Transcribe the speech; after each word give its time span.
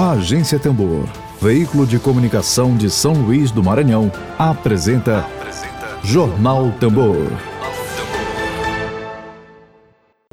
A 0.00 0.12
Agência 0.12 0.60
Tambor, 0.60 1.02
veículo 1.40 1.84
de 1.84 1.98
comunicação 1.98 2.76
de 2.76 2.88
São 2.88 3.14
Luís 3.14 3.50
do 3.50 3.64
Maranhão, 3.64 4.12
apresenta, 4.38 5.18
apresenta 5.18 5.98
Jornal 6.04 6.66
Tambor. 6.78 7.26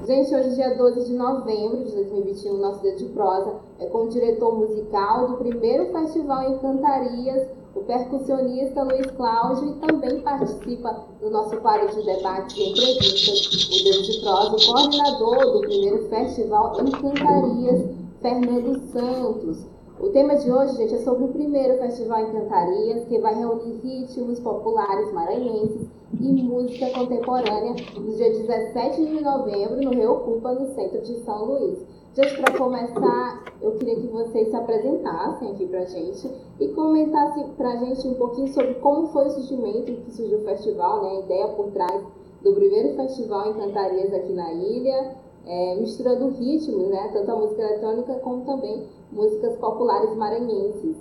Gente, 0.06 0.36
hoje, 0.36 0.54
dia 0.54 0.78
12 0.78 1.06
de 1.06 1.14
novembro 1.14 1.84
de 1.84 1.94
2021, 1.94 2.58
nosso 2.62 2.84
dia 2.84 2.96
de 2.96 3.06
prosa 3.06 3.56
é 3.80 3.88
com 3.88 4.04
o 4.04 4.10
diretor 4.10 4.56
musical 4.56 5.30
do 5.30 5.38
primeiro 5.38 5.92
festival 5.92 6.44
em 6.44 6.60
Cantarias, 6.60 7.48
o 7.74 7.80
percussionista 7.80 8.84
Luiz 8.84 9.08
Cláudio, 9.18 9.70
e 9.70 9.88
também 9.88 10.22
participa 10.22 11.08
do 11.20 11.32
nosso 11.32 11.58
quadro 11.58 11.90
de 11.90 12.06
debate 12.06 12.62
e 12.62 12.70
entrevistas, 12.70 13.66
o 13.66 13.84
Deus 13.84 14.06
de 14.06 14.22
Prosa, 14.22 14.56
o 14.58 14.74
coordenador 14.74 15.54
do 15.54 15.62
primeiro 15.62 16.08
festival 16.08 16.78
em 16.82 16.92
Cantarias, 16.92 18.05
Fernando 18.26 18.76
Santos. 18.92 19.68
O 20.00 20.10
tema 20.10 20.36
de 20.36 20.52
hoje, 20.52 20.78
gente, 20.78 20.96
é 20.96 20.98
sobre 20.98 21.26
o 21.26 21.28
primeiro 21.28 21.78
Festival 21.78 22.22
em 22.22 22.32
Cantarias, 22.32 23.06
que 23.06 23.20
vai 23.20 23.36
reunir 23.36 23.76
ritmos 23.84 24.40
populares 24.40 25.14
maranhenses 25.14 25.88
e 26.20 26.42
música 26.42 26.90
contemporânea 26.90 27.76
no 27.96 28.16
dia 28.16 28.32
17 28.32 29.06
de 29.06 29.22
novembro, 29.22 29.80
no 29.80 29.92
Reocupa, 29.92 30.54
no 30.54 30.74
centro 30.74 31.04
de 31.04 31.20
São 31.20 31.46
Luís. 31.46 31.86
Gente, 32.16 32.42
para 32.42 32.58
começar, 32.58 33.44
eu 33.62 33.74
queria 33.74 33.96
que 33.96 34.08
vocês 34.08 34.50
se 34.50 34.56
apresentassem 34.56 35.52
aqui 35.52 35.68
para 35.68 35.82
a 35.82 35.86
gente 35.86 36.28
e 36.60 36.68
comentassem 36.70 37.50
para 37.56 37.74
a 37.74 37.76
gente 37.76 38.08
um 38.08 38.16
pouquinho 38.16 38.48
sobre 38.48 38.74
como 38.76 39.06
foi 39.10 39.28
o 39.28 39.30
surgimento 39.30 39.92
que 40.02 40.12
surgiu 40.12 40.40
o 40.40 40.46
festival, 40.46 41.04
né, 41.04 41.10
a 41.10 41.20
ideia 41.20 41.48
por 41.50 41.68
trás 41.68 42.04
do 42.42 42.54
primeiro 42.54 42.96
festival 42.96 43.52
em 43.52 43.54
Cantarias 43.54 44.12
aqui 44.12 44.34
na 44.34 44.52
ilha, 44.52 45.16
é, 45.48 45.76
misturando 45.80 46.30
ritmos, 46.30 46.90
né, 46.90 47.10
tanto 47.14 47.32
a 47.32 47.36
música 47.36 47.62
eletrônica 47.62 48.14
como 48.16 48.46
também 48.46 48.88
músicas 49.12 49.56
populares 49.58 50.16
maranhenses. 50.16 50.98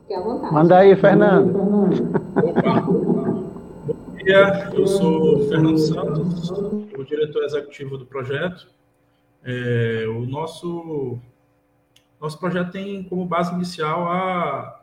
Fique 0.00 0.14
à 0.14 0.20
vontade. 0.20 0.52
Manda 0.52 0.78
aí, 0.78 0.96
Fernando. 0.96 1.56
Opa. 2.36 2.80
Bom 2.80 4.16
dia, 4.16 4.70
eu 4.74 4.86
sou 4.86 5.48
Fernando 5.48 5.78
Santos, 5.78 6.50
o 6.50 7.04
diretor 7.04 7.44
executivo 7.44 7.96
do 7.96 8.04
projeto. 8.04 8.68
É, 9.42 10.04
o 10.08 10.26
nosso, 10.26 11.18
nosso 12.20 12.38
projeto 12.38 12.72
tem 12.72 13.02
como 13.04 13.24
base 13.24 13.54
inicial 13.54 14.08
a 14.08 14.80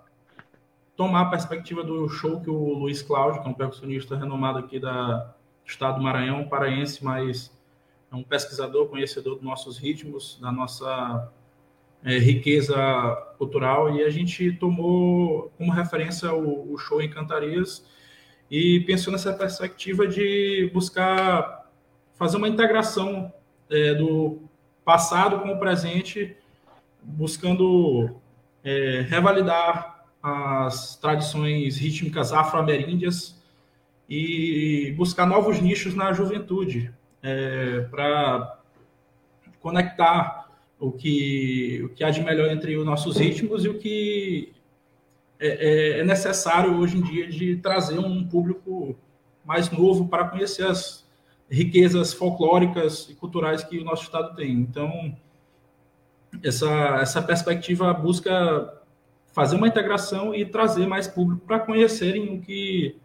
tomar 0.95 1.22
a 1.22 1.30
perspectiva 1.30 1.84
do 1.84 2.09
show 2.09 2.39
que 2.39 2.50
o 2.50 2.73
Luiz 2.73 3.04
Cláudio, 3.04 3.42
que 3.42 3.48
é 3.48 3.52
um 3.52 3.54
percussionista 3.54 4.17
renomado 4.17 4.58
aqui 4.58 4.80
da, 4.80 5.17
do 5.64 5.70
estado 5.70 5.98
do 5.98 6.04
Maranhão, 6.04 6.48
paraense, 6.50 7.06
mas 7.06 7.56
é 8.11 8.16
um 8.16 8.23
pesquisador, 8.23 8.88
conhecedor 8.88 9.36
dos 9.36 9.44
nossos 9.44 9.77
ritmos, 9.77 10.38
da 10.41 10.52
nossa 10.52 11.31
é, 12.03 12.17
riqueza 12.17 12.75
cultural, 13.38 13.95
e 13.95 14.03
a 14.03 14.09
gente 14.09 14.52
tomou 14.53 15.52
como 15.58 15.72
referência 15.72 16.33
o, 16.33 16.73
o 16.73 16.77
show 16.77 17.02
em 17.02 17.09
Cantarias 17.09 17.86
e 18.49 18.81
pensou 18.81 19.11
nessa 19.11 19.33
perspectiva 19.33 20.08
de 20.08 20.69
buscar 20.73 21.69
fazer 22.16 22.38
uma 22.38 22.47
integração 22.47 23.31
é, 23.69 23.94
do 23.94 24.42
passado 24.83 25.39
com 25.42 25.49
o 25.52 25.59
presente, 25.59 26.36
buscando 27.03 28.16
é, 28.64 29.05
revalidar 29.08 30.05
as 30.23 30.95
tradições 30.95 31.77
rítmicas 31.77 32.33
afro-ameríndias 32.33 33.38
e 34.09 34.94
buscar 34.97 35.25
novos 35.25 35.59
nichos 35.59 35.94
na 35.94 36.14
juventude, 36.14 36.94
é, 37.22 37.82
para 37.90 38.60
conectar 39.60 40.50
o 40.80 40.92
que, 40.92 41.82
o 41.84 41.90
que 41.90 42.04
há 42.04 42.10
de 42.10 42.22
melhor 42.22 42.50
entre 42.50 42.78
os 42.78 42.86
nossos 42.86 43.18
ritmos 43.18 43.66
e 43.66 43.70
o 43.70 43.80
que 43.80 44.54
é, 45.40 45.48
é, 45.48 46.00
é 46.00 46.04
necessário 46.04 46.77
hoje 46.77 46.98
em 46.98 47.02
dia 47.02 47.27
de 47.27 47.58
trazer 47.58 48.00
um 48.00 48.27
público 48.27 48.95
mais 49.44 49.70
novo 49.72 50.08
para 50.08 50.27
conhecer 50.27 50.66
as 50.66 51.08
riquezas 51.50 52.14
folclóricas 52.14 53.10
e 53.10 53.16
culturais 53.16 53.64
que 53.64 53.80
o 53.80 53.83
nosso 53.83 54.04
estado 54.04 54.36
tem. 54.36 54.52
Então, 54.52 55.16
essa, 56.44 57.00
essa 57.02 57.22
perspectiva 57.22 57.94
busca 57.94 58.73
fazer 59.33 59.56
uma 59.56 59.67
integração 59.67 60.33
e 60.33 60.45
trazer 60.45 60.86
mais 60.88 61.08
público 61.08 61.45
para 61.45 61.60
conhecerem 61.60 62.36
o 62.36 62.42
que 62.42 62.98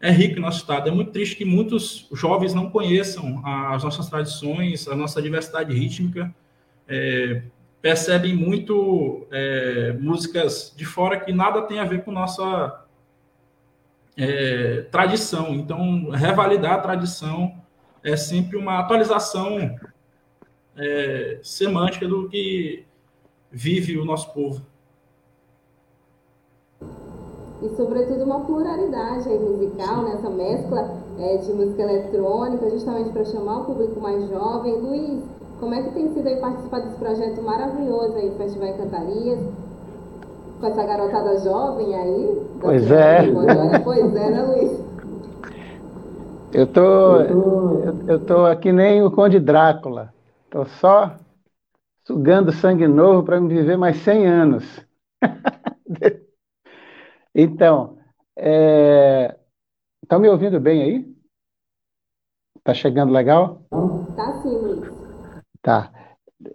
é 0.00 0.10
rico 0.10 0.38
em 0.38 0.40
nosso 0.40 0.58
estado. 0.58 0.88
É 0.88 0.92
muito 0.92 1.10
triste 1.10 1.36
que 1.36 1.44
muitos 1.44 2.06
jovens 2.12 2.54
não 2.54 2.70
conheçam 2.70 3.42
as 3.44 3.82
nossas 3.82 4.08
tradições, 4.08 4.86
a 4.88 4.94
nossa 4.94 5.20
diversidade 5.20 5.74
rítmica, 5.74 6.32
é, 6.86 7.42
percebem 7.82 8.34
muito 8.34 9.26
é, 9.30 9.92
músicas 10.00 10.72
de 10.76 10.84
fora 10.84 11.18
que 11.18 11.32
nada 11.32 11.62
tem 11.62 11.78
a 11.78 11.84
ver 11.84 12.04
com 12.04 12.12
nossa 12.12 12.84
é, 14.16 14.82
tradição. 14.90 15.54
Então, 15.54 16.10
revalidar 16.10 16.74
a 16.74 16.80
tradição 16.80 17.54
é 18.02 18.16
sempre 18.16 18.56
uma 18.56 18.78
atualização 18.78 19.76
é, 20.76 21.40
semântica 21.42 22.06
do 22.06 22.28
que 22.28 22.84
vive 23.50 23.98
o 23.98 24.04
nosso 24.04 24.32
povo 24.32 24.64
e 27.60 27.68
sobretudo 27.70 28.22
uma 28.22 28.40
pluralidade 28.40 29.28
aí 29.28 29.38
musical, 29.38 30.02
nessa 30.04 30.28
né? 30.28 30.36
mescla 30.36 30.90
é, 31.18 31.36
de 31.38 31.52
música 31.52 31.82
eletrônica, 31.82 32.70
justamente 32.70 33.10
para 33.10 33.24
chamar 33.24 33.60
o 33.60 33.64
público 33.64 34.00
mais 34.00 34.28
jovem. 34.28 34.80
Luiz, 34.80 35.24
como 35.58 35.74
é 35.74 35.82
que 35.82 35.90
tem 35.90 36.08
sido 36.12 36.28
aí 36.28 36.36
participar 36.36 36.80
desse 36.80 36.96
projeto 36.96 37.42
maravilhoso 37.42 38.14
aí, 38.14 38.30
Festival 38.38 38.74
Cantarias, 38.74 39.40
com 40.60 40.66
essa 40.66 40.84
garotada 40.84 41.38
jovem 41.38 41.94
aí? 41.96 42.42
Pois 42.60 42.90
é. 42.90 43.18
Pois 43.82 44.16
é, 44.16 44.30
né, 44.30 44.42
Luiz? 44.42 44.78
Eu 46.52 46.66
tô, 46.66 47.16
eu, 47.16 47.94
eu 48.06 48.20
tô 48.20 48.44
aqui 48.46 48.72
nem 48.72 49.02
o 49.02 49.10
Conde 49.10 49.40
Drácula. 49.40 50.14
Tô 50.48 50.64
só 50.64 51.14
sugando 52.04 52.52
sangue 52.52 52.86
novo 52.86 53.24
para 53.24 53.40
me 53.40 53.48
viver 53.48 53.76
mais 53.76 53.96
100 53.98 54.26
anos. 54.26 54.86
Então, 57.40 57.96
é... 58.36 59.38
estão 60.02 60.18
me 60.18 60.28
ouvindo 60.28 60.58
bem 60.58 60.82
aí? 60.82 61.14
Tá 62.64 62.74
chegando 62.74 63.12
legal? 63.12 63.62
Tá 64.16 64.42
sim, 64.42 64.48
Luiz. 64.48 64.92
Tá. 65.62 65.92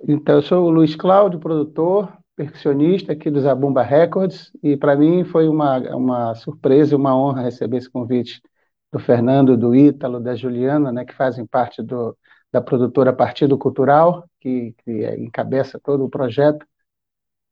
Então, 0.06 0.36
eu 0.36 0.42
sou 0.42 0.66
o 0.66 0.70
Luiz 0.70 0.94
Cláudio, 0.94 1.40
produtor, 1.40 2.12
percussionista 2.36 3.14
aqui 3.14 3.32
do 3.32 3.40
Zabumba 3.40 3.82
Records, 3.82 4.52
e 4.62 4.76
para 4.76 4.98
mim 4.98 5.24
foi 5.24 5.48
uma, 5.48 5.80
uma 5.96 6.36
surpresa 6.36 6.94
e 6.94 6.98
uma 6.98 7.16
honra 7.16 7.44
receber 7.44 7.78
esse 7.78 7.90
convite 7.90 8.42
do 8.92 9.00
Fernando, 9.00 9.56
do 9.56 9.74
Ítalo, 9.74 10.20
da 10.20 10.36
Juliana, 10.36 10.92
né, 10.92 11.06
que 11.06 11.16
fazem 11.16 11.46
parte 11.46 11.82
do, 11.82 12.18
da 12.52 12.62
produtora 12.62 13.14
Partido 13.14 13.58
Cultural, 13.58 14.28
que, 14.42 14.76
que 14.84 15.06
encabeça 15.16 15.80
todo 15.82 16.04
o 16.04 16.10
projeto. 16.10 16.66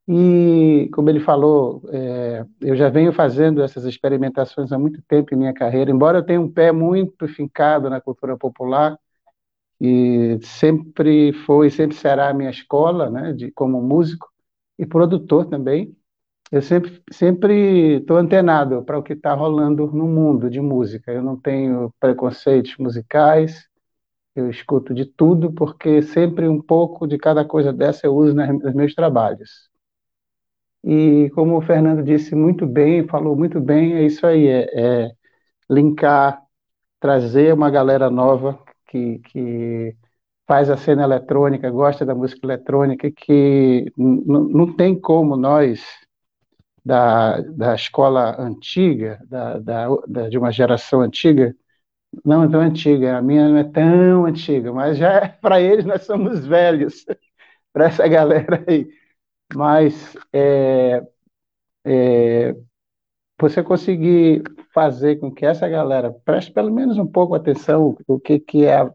E, 0.08 0.90
como 0.94 1.10
ele 1.10 1.20
falou, 1.20 1.82
é, 1.90 2.46
eu 2.60 2.76
já 2.76 2.90
venho 2.90 3.14
fazendo 3.14 3.62
essas 3.62 3.86
experimentações 3.86 4.72
há 4.72 4.78
muito 4.78 5.02
tempo 5.04 5.34
em 5.34 5.38
minha 5.38 5.54
carreira, 5.54 5.92
embora 5.92 6.20
eu 6.20 6.24
tenha 6.26 6.42
um 6.42 6.52
pé 6.52 6.72
muito 6.72 7.28
fincado 7.28 7.90
na 7.90 8.02
cultura 8.02 8.38
popular, 8.38 8.98
e 9.80 10.40
sempre 10.44 11.34
foi, 11.34 11.70
sempre 11.72 11.96
será 11.98 12.30
a 12.30 12.34
minha 12.34 12.52
escola, 12.52 13.10
né, 13.10 13.34
de, 13.34 13.52
como 13.52 13.82
músico 13.82 14.30
e 14.78 14.86
produtor 14.86 15.46
também. 15.48 15.96
Eu 16.52 16.62
sempre 16.62 17.02
sempre 17.12 17.98
estou 17.98 18.18
antenado 18.18 18.84
para 18.84 19.00
o 19.00 19.04
que 19.04 19.14
está 19.14 19.34
rolando 19.34 19.88
no 19.88 20.08
mundo 20.08 20.50
de 20.50 20.62
música. 20.62 21.12
Eu 21.12 21.24
não 21.24 21.38
tenho 21.40 21.94
preconceitos 22.00 22.78
musicais, 22.78 23.68
eu 24.36 24.50
escuto 24.50 24.94
de 24.94 25.06
tudo, 25.06 25.52
porque 25.54 26.02
sempre 26.04 26.48
um 26.48 26.62
pouco 26.62 27.08
de 27.08 27.18
cada 27.18 27.46
coisa 27.46 27.74
dessa 27.74 28.08
eu 28.08 28.16
uso 28.16 28.36
nos 28.36 28.74
meus 28.76 28.94
trabalhos. 28.96 29.71
E 30.84 31.30
como 31.36 31.58
o 31.58 31.62
Fernando 31.62 32.04
disse 32.04 32.36
muito 32.36 32.66
bem, 32.68 33.08
falou 33.08 33.36
muito 33.36 33.60
bem, 33.62 33.94
é 33.96 34.04
isso 34.06 34.26
aí, 34.26 34.48
é, 34.48 35.06
é 35.08 35.12
linkar, 35.70 36.42
trazer 37.00 37.54
uma 37.54 37.70
galera 37.72 38.10
nova 38.10 38.60
que, 38.90 39.20
que 39.20 39.96
faz 40.48 40.70
a 40.70 40.78
cena 40.78 41.04
eletrônica, 41.04 41.70
gosta 41.72 42.06
da 42.06 42.16
música 42.16 42.46
eletrônica, 42.46 43.12
que 43.12 43.92
não 43.98 44.76
tem 44.76 45.00
como 45.00 45.38
nós, 45.38 45.82
da, 46.84 47.40
da 47.42 47.76
escola 47.76 48.40
antiga, 48.42 49.20
da, 49.28 49.60
da, 49.60 49.88
da, 50.08 50.30
de 50.30 50.38
uma 50.38 50.52
geração 50.52 51.02
antiga, 51.02 51.56
não 52.26 52.50
tão 52.50 52.62
antiga, 52.62 53.18
a 53.18 53.22
minha 53.22 53.50
não 53.50 53.58
é 53.58 53.64
tão 53.66 54.26
antiga, 54.26 54.74
mas 54.74 54.98
já 54.98 55.14
é, 55.14 55.28
para 55.42 55.62
eles 55.62 55.86
nós 55.86 56.04
somos 56.04 56.46
velhos, 56.46 57.06
para 57.74 57.86
essa 57.88 58.08
galera 58.08 58.64
aí 58.68 58.88
mas 59.56 60.16
é, 60.34 61.02
é, 61.86 62.56
você 63.40 63.64
conseguir 63.64 64.44
fazer 64.74 65.18
com 65.20 65.32
que 65.32 65.46
essa 65.46 65.68
galera 65.68 66.12
preste 66.26 66.52
pelo 66.52 66.72
menos 66.72 66.98
um 66.98 67.08
pouco 67.08 67.36
atenção 67.36 67.98
o 68.08 68.20
que, 68.20 68.40
que 68.40 68.66
é 68.66 68.90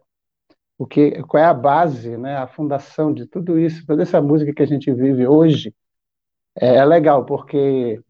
o 0.79 0.87
que 0.87 1.23
qual 1.25 1.43
é 1.43 1.47
a 1.47 1.55
base, 1.55 2.17
né, 2.17 2.37
a 2.37 2.47
fundação 2.47 3.12
de 3.12 3.26
tudo 3.26 3.58
isso, 3.58 3.87
toda 3.87 4.03
essa 4.03 4.20
música 4.20 4.53
que 4.55 4.62
a 4.62 4.67
gente 4.67 4.93
vive 4.93 5.26
hoje, 5.26 5.75
é, 6.56 6.76
é 6.76 6.85
legal, 6.85 7.25
porque 7.25 8.00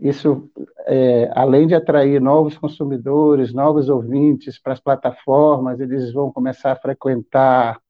isso, 0.00 0.50
é, 0.86 1.30
além 1.34 1.66
de 1.66 1.74
atrair 1.74 2.20
novos 2.20 2.56
consumidores, 2.58 3.52
novos 3.52 3.88
ouvintes 3.88 4.58
para 4.60 4.72
as 4.72 4.80
plataformas, 4.80 5.80
eles 5.80 6.12
vão 6.12 6.32
começar 6.32 6.72
a 6.72 6.76
frequentar 6.76 7.80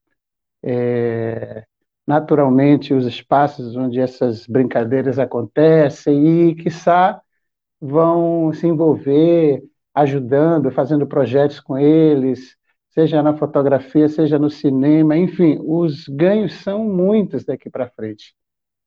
é, 0.62 1.64
naturalmente 2.06 2.94
os 2.94 3.06
espaços 3.06 3.76
onde 3.76 4.00
essas 4.00 4.46
brincadeiras 4.46 5.18
acontecem 5.18 6.50
e, 6.50 6.54
quiçá, 6.54 7.20
vão 7.80 8.52
se 8.52 8.66
envolver 8.66 9.62
ajudando, 9.94 10.70
fazendo 10.70 11.06
projetos 11.06 11.60
com 11.60 11.78
eles, 11.78 12.56
seja 12.90 13.22
na 13.22 13.36
fotografia, 13.36 14.08
seja 14.08 14.38
no 14.38 14.50
cinema, 14.50 15.16
enfim, 15.16 15.58
os 15.62 16.06
ganhos 16.08 16.54
são 16.62 16.84
muitos 16.84 17.44
daqui 17.44 17.70
para 17.70 17.90
frente. 17.90 18.34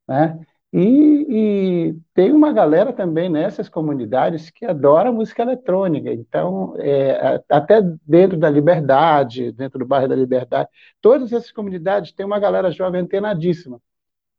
Né? 0.08 0.40
E, 0.78 1.26
e, 1.30 2.00
tem 2.14 2.34
uma 2.34 2.52
galera 2.52 2.92
também 2.92 3.30
nessas 3.30 3.70
comunidades 3.70 4.50
que 4.50 4.66
adora 4.66 5.10
música 5.10 5.42
eletrônica. 5.42 6.12
Então, 6.12 6.76
é, 6.78 7.42
até 7.50 7.82
dentro 8.06 8.38
da 8.38 8.50
Liberdade, 8.50 9.54
dentro 9.54 9.80
do 9.80 9.86
bairro 9.86 10.10
da 10.10 10.16
Liberdade, 10.18 10.68
todas 11.02 11.32
essas 11.32 11.50
comunidades 11.50 12.12
têm 12.12 12.26
uma 12.26 12.40
galera 12.40 12.72
jovem 12.72 13.00
antenadíssima. 13.00 13.80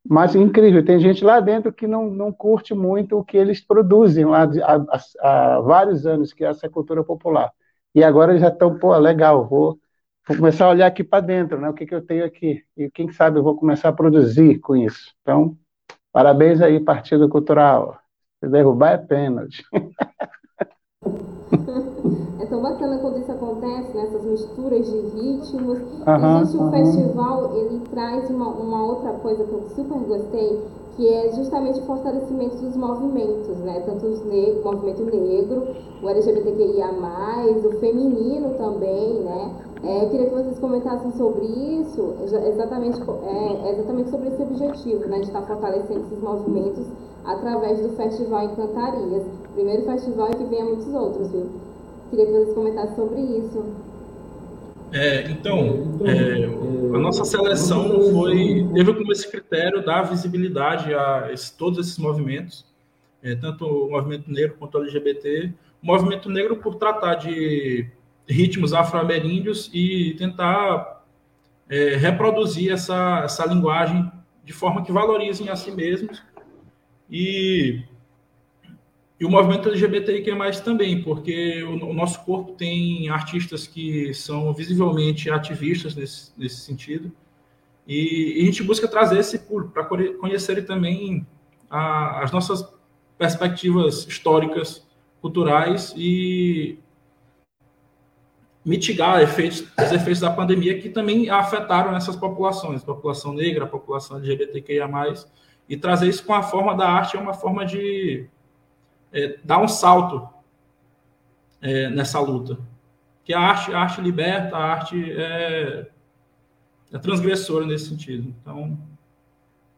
Mas 0.09 0.35
incrível, 0.35 0.85
tem 0.85 1.01
gente 1.01 1.25
lá 1.25 1.41
dentro 1.41 1.73
que 1.73 1.87
não, 1.87 2.11
não 2.11 2.31
curte 2.33 2.75
muito 2.75 3.19
o 3.19 3.25
que 3.25 3.39
eles 3.39 3.63
produzem 3.63 4.27
lá 4.27 4.45
há, 4.45 4.77
há, 5.23 5.57
há 5.57 5.61
vários 5.63 6.07
anos, 6.07 6.35
que 6.35 6.45
é 6.45 6.49
essa 6.49 6.69
cultura 6.69 7.03
popular. 7.03 7.51
E 7.95 8.05
agora 8.05 8.33
eles 8.33 8.43
já 8.43 8.49
estão, 8.49 8.79
pô, 8.79 8.97
legal, 8.99 9.49
vou, 9.49 9.79
vou 10.29 10.37
começar 10.37 10.67
a 10.67 10.71
olhar 10.71 10.87
aqui 10.87 11.03
para 11.03 11.25
dentro, 11.25 11.59
né? 11.59 11.71
O 11.71 11.75
que, 11.75 11.87
que 11.87 11.95
eu 11.95 12.05
tenho 12.05 12.27
aqui? 12.27 12.63
E 12.77 12.91
quem 12.91 13.11
sabe 13.11 13.39
eu 13.39 13.43
vou 13.43 13.57
começar 13.57 13.89
a 13.89 13.93
produzir 13.93 14.59
com 14.61 14.77
isso. 14.77 15.15
Então, 15.23 15.57
Parabéns 16.17 16.63
aí, 16.63 16.81
Partido 16.81 17.29
Cultural. 17.29 18.01
Se 18.41 18.49
derrubar 18.49 18.95
é 18.95 18.97
pênalti. 18.97 19.63
É 22.39 22.47
tão 22.47 22.61
bacana 22.61 22.99
quando 22.99 23.19
isso 23.19 23.33
acontece, 23.33 23.97
né? 23.97 24.05
essas 24.05 24.25
misturas 24.25 24.87
de 24.87 24.99
ritmos. 24.99 25.79
Uhum, 25.79 26.41
Existe 26.41 26.57
um 26.59 26.71
festival, 26.71 27.57
ele 27.57 27.81
traz 27.91 28.29
uma, 28.29 28.49
uma 28.49 28.85
outra 28.85 29.13
coisa 29.15 29.45
que 29.45 29.53
eu 29.53 29.63
super 29.75 29.99
gostei, 30.01 30.63
que 30.97 31.09
é 31.09 31.33
justamente 31.35 31.81
o 31.81 31.83
fortalecimento 31.83 32.57
dos 32.57 32.77
movimentos, 32.77 33.57
né? 33.59 33.81
Tanto 33.81 34.07
os 34.07 34.21
o 34.21 34.65
movimento 34.65 35.05
negro, 35.05 35.67
o 36.03 36.09
LGBTQIA+, 36.09 36.91
o 37.65 37.71
feminino 37.81 38.55
também, 38.57 39.21
né? 39.21 39.55
É, 39.83 40.05
eu 40.05 40.11
queria 40.11 40.27
que 40.27 40.35
vocês 40.35 40.59
comentassem 40.59 41.13
sobre 41.13 41.47
isso, 41.47 42.15
exatamente, 42.23 43.01
é, 43.01 43.71
exatamente 43.73 44.11
sobre 44.11 44.29
esse 44.29 44.43
objetivo, 44.43 45.07
né? 45.07 45.19
De 45.21 45.27
estar 45.27 45.43
fortalecendo 45.43 46.01
esses 46.01 46.21
movimentos 46.23 46.87
através 47.25 47.81
do 47.81 47.91
Festival 47.91 48.45
Encantarias. 48.45 49.25
Primeiro 49.55 49.85
festival 49.85 50.29
e 50.31 50.37
que 50.37 50.45
venha 50.45 50.65
muitos 50.65 50.93
outros, 50.95 51.31
viu? 51.31 51.47
Queria 52.11 52.27
que 52.27 52.33
vocês 52.33 52.55
comentassem 52.55 52.97
sobre 52.97 53.21
isso. 53.21 53.65
É, 54.93 55.29
então, 55.31 55.99
é, 56.07 56.45
a 56.95 56.99
nossa 56.99 57.25
seleção 57.25 58.13
foi 58.13 58.67
teve 58.73 58.95
como 58.95 59.13
esse 59.13 59.31
critério 59.31 59.85
dar 59.85 60.03
visibilidade 60.03 60.95
a 60.95 61.31
esse, 61.33 61.57
todos 61.57 61.79
esses 61.79 61.99
movimentos, 61.99 62.65
é, 63.23 63.35
tanto 63.35 63.67
o 63.67 63.91
movimento 63.91 64.31
negro 64.31 64.57
quanto 64.59 64.79
o 64.79 64.83
LGBT. 64.83 65.53
O 65.83 65.87
movimento 65.87 66.31
negro 66.31 66.57
por 66.57 66.77
tratar 66.77 67.17
de 67.17 67.89
ritmos 68.29 68.73
afro-ameríndios 68.73 69.71
e 69.73 70.15
tentar 70.19 71.05
é, 71.69 71.97
reproduzir 71.97 72.73
essa, 72.73 73.23
essa 73.25 73.45
linguagem 73.47 74.11
de 74.45 74.53
forma 74.53 74.85
que 74.85 74.93
valorizem 74.93 75.49
a 75.49 75.57
si 75.57 75.73
mesmos 75.73 76.23
e 77.11 77.83
e 79.19 79.25
o 79.25 79.31
movimento 79.31 79.69
LGBTIQ+, 79.69 80.31
também, 80.63 81.03
porque 81.03 81.63
o, 81.63 81.93
nosso 81.95 82.23
corpo 82.25 82.53
tem 82.53 83.09
artistas 83.09 83.67
que 83.67 84.13
são 84.13 84.53
visivelmente 84.53 85.31
ativistas 85.31 85.95
nesse, 85.95 86.33
nesse 86.37 86.57
sentido, 86.57 87.11
e, 87.87 88.41
e 88.41 88.43
a 88.43 88.45
gente 88.45 88.63
busca 88.63 88.87
trazer 88.87 89.19
esse 89.19 89.39
público 89.39 89.73
para 89.73 89.85
conhecerem 89.85 90.65
também 90.65 91.27
a, 91.71 92.23
as 92.23 92.31
nossas 92.31 92.69
perspectivas 93.17 94.07
históricas, 94.07 94.87
culturais 95.23 95.95
e 95.97 96.79
mitigar 98.63 99.23
efeitos, 99.23 99.61
os 99.61 99.93
efeitos 99.93 100.21
da 100.21 100.31
pandemia 100.31 100.79
que 100.79 100.91
também 100.91 101.31
afetaram 101.31 101.97
essas 101.97 102.17
populações, 102.17 102.83
população 102.83 103.33
negra, 103.33 103.67
população 103.67 104.19
LGBTQIA+, 104.19 104.89
e 105.69 105.77
trazer 105.77 106.09
isso 106.09 106.25
com 106.25 106.35
a 106.35 106.43
forma 106.43 106.77
da 106.77 106.89
arte, 106.89 107.17
é 107.17 107.21
uma 107.21 107.33
forma 107.33 107.65
de 107.65 108.29
é, 109.13 109.39
dar 109.45 109.59
um 109.59 109.69
salto 109.69 110.29
é, 111.61 111.89
nessa 111.91 112.21
luta. 112.21 112.59
Que 113.25 113.35
a 113.35 113.41
arte, 113.41 113.73
a 113.73 113.81
arte 113.81 114.01
liberta, 114.01 114.57
a 114.57 114.65
arte 114.65 115.13
é, 115.13 115.89
é 116.93 116.99
transgressora 116.99 117.67
nesse 117.67 117.89
sentido. 117.89 118.35
Então, 118.41 118.79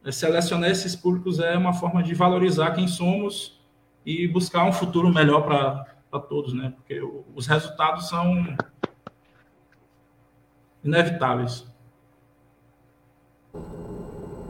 é, 0.03 0.11
selecionar 0.11 0.69
esses 0.69 0.95
públicos 0.95 1.39
é 1.39 1.57
uma 1.57 1.73
forma 1.73 2.03
de 2.03 2.13
valorizar 2.13 2.71
quem 2.71 2.87
somos 2.87 3.59
e 4.05 4.27
buscar 4.27 4.65
um 4.65 4.71
futuro 4.71 5.13
melhor 5.13 5.41
para 5.41 6.19
todos, 6.21 6.53
né? 6.53 6.73
Porque 6.75 7.01
os 7.35 7.47
resultados 7.47 8.07
são 8.07 8.55
inevitáveis. 10.83 11.65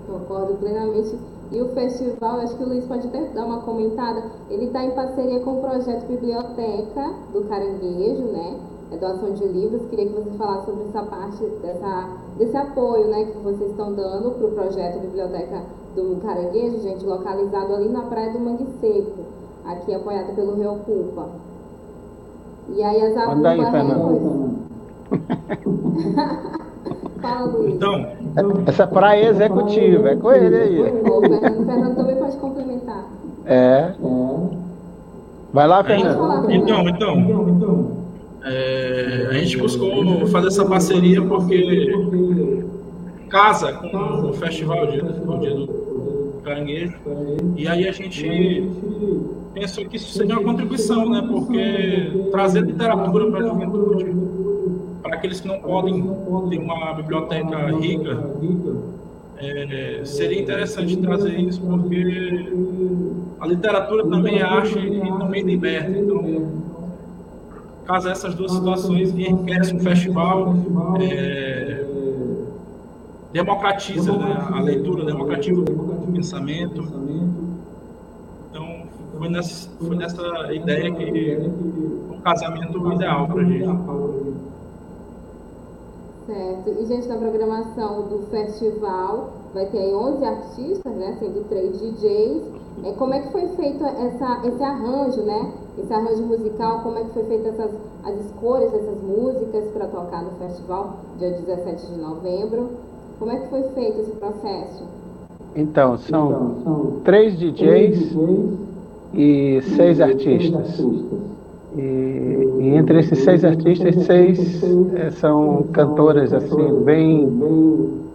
Concordo 0.06 0.56
plenamente 0.58 1.39
e 1.52 1.62
o 1.62 1.70
festival, 1.70 2.42
acho 2.42 2.56
que 2.56 2.64
o 2.64 2.68
Luiz 2.68 2.86
pode 2.86 3.08
até 3.08 3.24
dar 3.30 3.46
uma 3.46 3.62
comentada, 3.62 4.24
ele 4.50 4.66
está 4.66 4.84
em 4.84 4.92
parceria 4.92 5.40
com 5.40 5.58
o 5.58 5.62
projeto 5.62 6.06
Biblioteca 6.06 7.12
do 7.34 7.42
Caranguejo, 7.50 8.26
né? 8.26 8.60
É 8.92 8.98
doação 8.98 9.34
de 9.34 9.46
livros. 9.46 9.88
Queria 9.90 10.08
que 10.08 10.14
você 10.14 10.30
falasse 10.32 10.66
sobre 10.66 10.84
essa 10.90 11.04
parte 11.04 11.44
dessa, 11.62 12.10
desse 12.38 12.56
apoio 12.56 13.08
né, 13.08 13.26
que 13.26 13.38
vocês 13.40 13.72
estão 13.72 13.94
dando 13.94 14.32
para 14.32 14.48
o 14.48 14.52
projeto 14.52 15.00
Biblioteca 15.00 15.64
do 15.96 16.22
Caranguejo, 16.22 16.82
gente, 16.82 17.04
localizado 17.06 17.74
ali 17.74 17.90
na 17.90 18.04
Praia 18.04 18.32
do 18.32 18.40
Mangue 18.40 18.68
Seco, 18.80 19.26
aqui 19.66 19.94
apoiado 19.94 20.36
pelo 20.36 20.56
Rio 20.56 20.76
Culpa. 20.86 21.30
E 22.70 22.84
aí 22.84 23.02
as 23.02 23.16
Manda 23.16 23.50
aí. 23.50 23.60
Fala, 27.22 27.52
Luiz. 27.52 27.76
Então, 27.76 28.06
essa 28.66 28.88
praia 28.88 29.26
é 29.26 29.30
executiva, 29.30 30.10
é 30.10 30.16
com 30.16 30.32
ele 30.32 30.56
aí. 30.56 30.82
O 30.82 31.22
Fernando, 31.22 31.96
também 31.96 32.16
pode 32.16 32.38
complementar. 32.38 33.06
É. 33.46 33.94
Vai 35.54 35.68
lá, 35.68 35.84
Fernando. 35.84 36.52
Então, 36.52 36.90
então. 36.90 38.00
É, 38.44 39.28
a 39.30 39.34
gente 39.34 39.58
buscou 39.58 40.26
fazer 40.28 40.48
essa 40.48 40.66
parceria 40.66 41.22
porque 41.22 41.94
casa 43.28 43.74
com 43.74 44.30
o 44.30 44.34
festival 44.34 44.88
de, 44.88 45.02
o 45.02 45.38
dia 45.40 45.56
do 45.56 46.42
caranguejo 46.44 46.96
e 47.58 47.68
aí 47.68 47.88
a 47.88 47.92
gente 47.92 48.72
pensou 49.54 49.86
que 49.86 49.98
isso 49.98 50.18
seria 50.18 50.36
uma 50.36 50.44
contribuição, 50.44 51.10
né? 51.10 51.22
Porque 51.28 52.30
trazer 52.32 52.62
literatura 52.62 53.30
para 53.30 53.40
a 53.40 53.48
juventude 53.50 54.39
aqueles 55.20 55.42
que 55.42 55.48
não 55.48 55.60
podem 55.60 56.02
ter 56.50 56.58
uma 56.58 56.94
biblioteca 56.94 57.68
rica, 57.78 58.26
é, 59.38 60.02
seria 60.04 60.42
interessante 60.42 60.98
trazer 60.98 61.38
isso, 61.40 61.62
porque 61.62 62.52
a 63.40 63.48
literatura 63.48 64.06
também 64.08 64.40
é 64.40 64.44
arte 64.44 64.80
e 64.80 65.00
também 65.20 65.44
liberta. 65.44 65.92
Então, 65.92 66.60
caso 67.86 68.10
essas 68.10 68.34
duas 68.34 68.52
situações 68.52 69.12
enriquece 69.12 69.76
o 69.76 69.80
festival, 69.80 70.54
é, 71.02 71.86
democratiza 73.32 74.12
né, 74.14 74.48
a 74.52 74.60
leitura, 74.62 75.06
democratiza 75.06 75.62
o 75.62 76.12
pensamento. 76.14 76.82
Então, 78.50 78.84
foi 79.18 79.30
nessa, 79.30 79.70
foi 79.80 79.96
nessa 79.96 80.54
ideia 80.54 80.92
que 80.94 81.38
um 82.20 82.22
casamento 82.22 82.94
ideal 82.94 83.28
para 83.28 83.42
a 83.42 83.46
gente. 83.46 83.66
Certo. 86.30 86.80
E, 86.80 86.86
gente, 86.86 87.08
na 87.08 87.18
programação 87.18 88.04
do 88.04 88.20
festival 88.30 89.32
vai 89.52 89.66
ter 89.66 89.80
aí 89.80 89.96
11 89.96 90.24
artistas, 90.24 90.94
né? 90.94 91.18
Sendo 91.18 91.44
três 91.50 91.80
DJs. 91.80 92.44
É, 92.84 92.92
como 92.92 93.16
é 93.16 93.20
que 93.20 93.32
foi 93.32 93.48
feito 93.48 93.84
essa, 93.84 94.42
esse 94.46 94.62
arranjo, 94.62 95.24
né? 95.24 95.52
Esse 95.76 95.92
arranjo 95.92 96.22
musical, 96.28 96.84
como 96.84 97.00
é 97.00 97.04
que 97.04 97.14
foi 97.14 97.24
feita 97.24 97.50
essas, 97.50 97.72
as 98.04 98.26
escolhas 98.26 98.72
dessas 98.72 99.02
músicas 99.02 99.72
para 99.74 99.88
tocar 99.88 100.24
no 100.24 100.30
festival, 100.38 100.98
dia 101.18 101.32
17 101.32 101.88
de 101.88 102.00
novembro? 102.00 102.70
Como 103.18 103.32
é 103.32 103.40
que 103.40 103.48
foi 103.48 103.64
feito 103.70 104.02
esse 104.02 104.12
processo? 104.12 104.84
Então, 105.56 105.98
são, 105.98 106.28
então, 106.28 106.56
são 106.64 106.92
três 107.04 107.40
DJs, 107.40 108.12
DJs 108.12 108.60
e 109.16 109.62
seis 109.76 110.00
artistas. 110.00 110.80
E, 111.76 111.82
e, 112.62 112.68
entre 112.76 113.00
esses 113.00 113.20
seis 113.20 113.46
artistas, 113.46 113.96
seis 114.06 114.64
é, 114.96 115.12
são 115.12 115.64
cantoras 115.72 116.34
assim 116.34 116.84
bem 116.84 117.28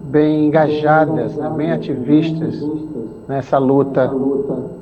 bem 0.02 0.46
engajadas, 0.46 1.36
né, 1.36 1.52
bem 1.56 1.72
ativistas 1.72 2.60
nessa 3.28 3.58
luta 3.58 4.12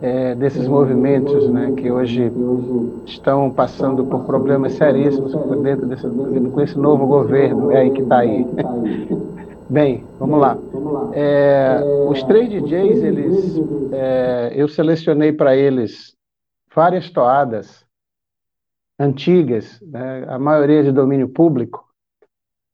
é, 0.02 0.34
desses 0.34 0.66
movimentos 0.66 1.48
né, 1.48 1.72
que 1.76 1.90
hoje 1.90 2.30
estão 3.06 3.50
passando 3.50 4.04
por 4.04 4.24
problemas 4.24 4.72
seríssimos 4.72 5.32
dentro 5.62 5.86
desse, 5.86 6.06
com 6.08 6.60
esse 6.60 6.78
novo 6.78 7.06
governo 7.06 7.70
é 7.70 7.78
aí 7.78 7.90
que 7.90 8.02
está 8.02 8.18
aí. 8.18 8.46
Bem, 9.70 10.04
vamos 10.18 10.38
lá. 10.38 10.58
É, 11.14 11.80
os 12.10 12.22
três 12.24 12.50
DJs, 12.50 13.02
eles, 13.02 13.62
eu 14.54 14.68
selecionei 14.68 15.32
para 15.32 15.56
eles 15.56 16.14
várias 16.74 17.08
toadas 17.08 17.82
antigas, 19.02 19.80
né, 19.82 20.24
a 20.28 20.38
maioria 20.38 20.82
de 20.82 20.92
domínio 20.92 21.28
público, 21.28 21.84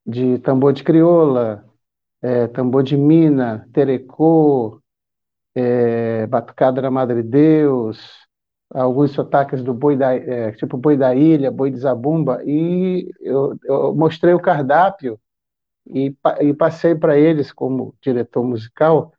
de 0.06 0.38
tambor 0.40 0.72
de 0.72 0.82
crioula, 0.84 1.64
é, 2.22 2.46
tambor 2.48 2.82
de 2.82 2.96
mina, 2.96 3.68
terecô, 3.72 4.80
é, 5.54 6.26
batucada 6.26 6.80
da 6.82 6.90
Madre 6.90 7.22
Deus, 7.22 7.98
alguns 8.72 9.12
sotaques 9.12 9.62
do 9.62 9.74
boi 9.74 9.96
da, 9.96 10.14
é, 10.14 10.52
tipo 10.52 10.76
boi 10.76 10.96
da 10.96 11.14
ilha, 11.14 11.50
boi 11.50 11.70
de 11.70 11.78
zabumba, 11.78 12.42
e 12.44 13.10
eu, 13.20 13.56
eu 13.64 13.94
mostrei 13.94 14.34
o 14.34 14.40
cardápio 14.40 15.18
e, 15.86 16.14
e 16.40 16.54
passei 16.54 16.94
para 16.94 17.18
eles, 17.18 17.52
como 17.52 17.94
diretor 18.02 18.44
musical, 18.44 19.12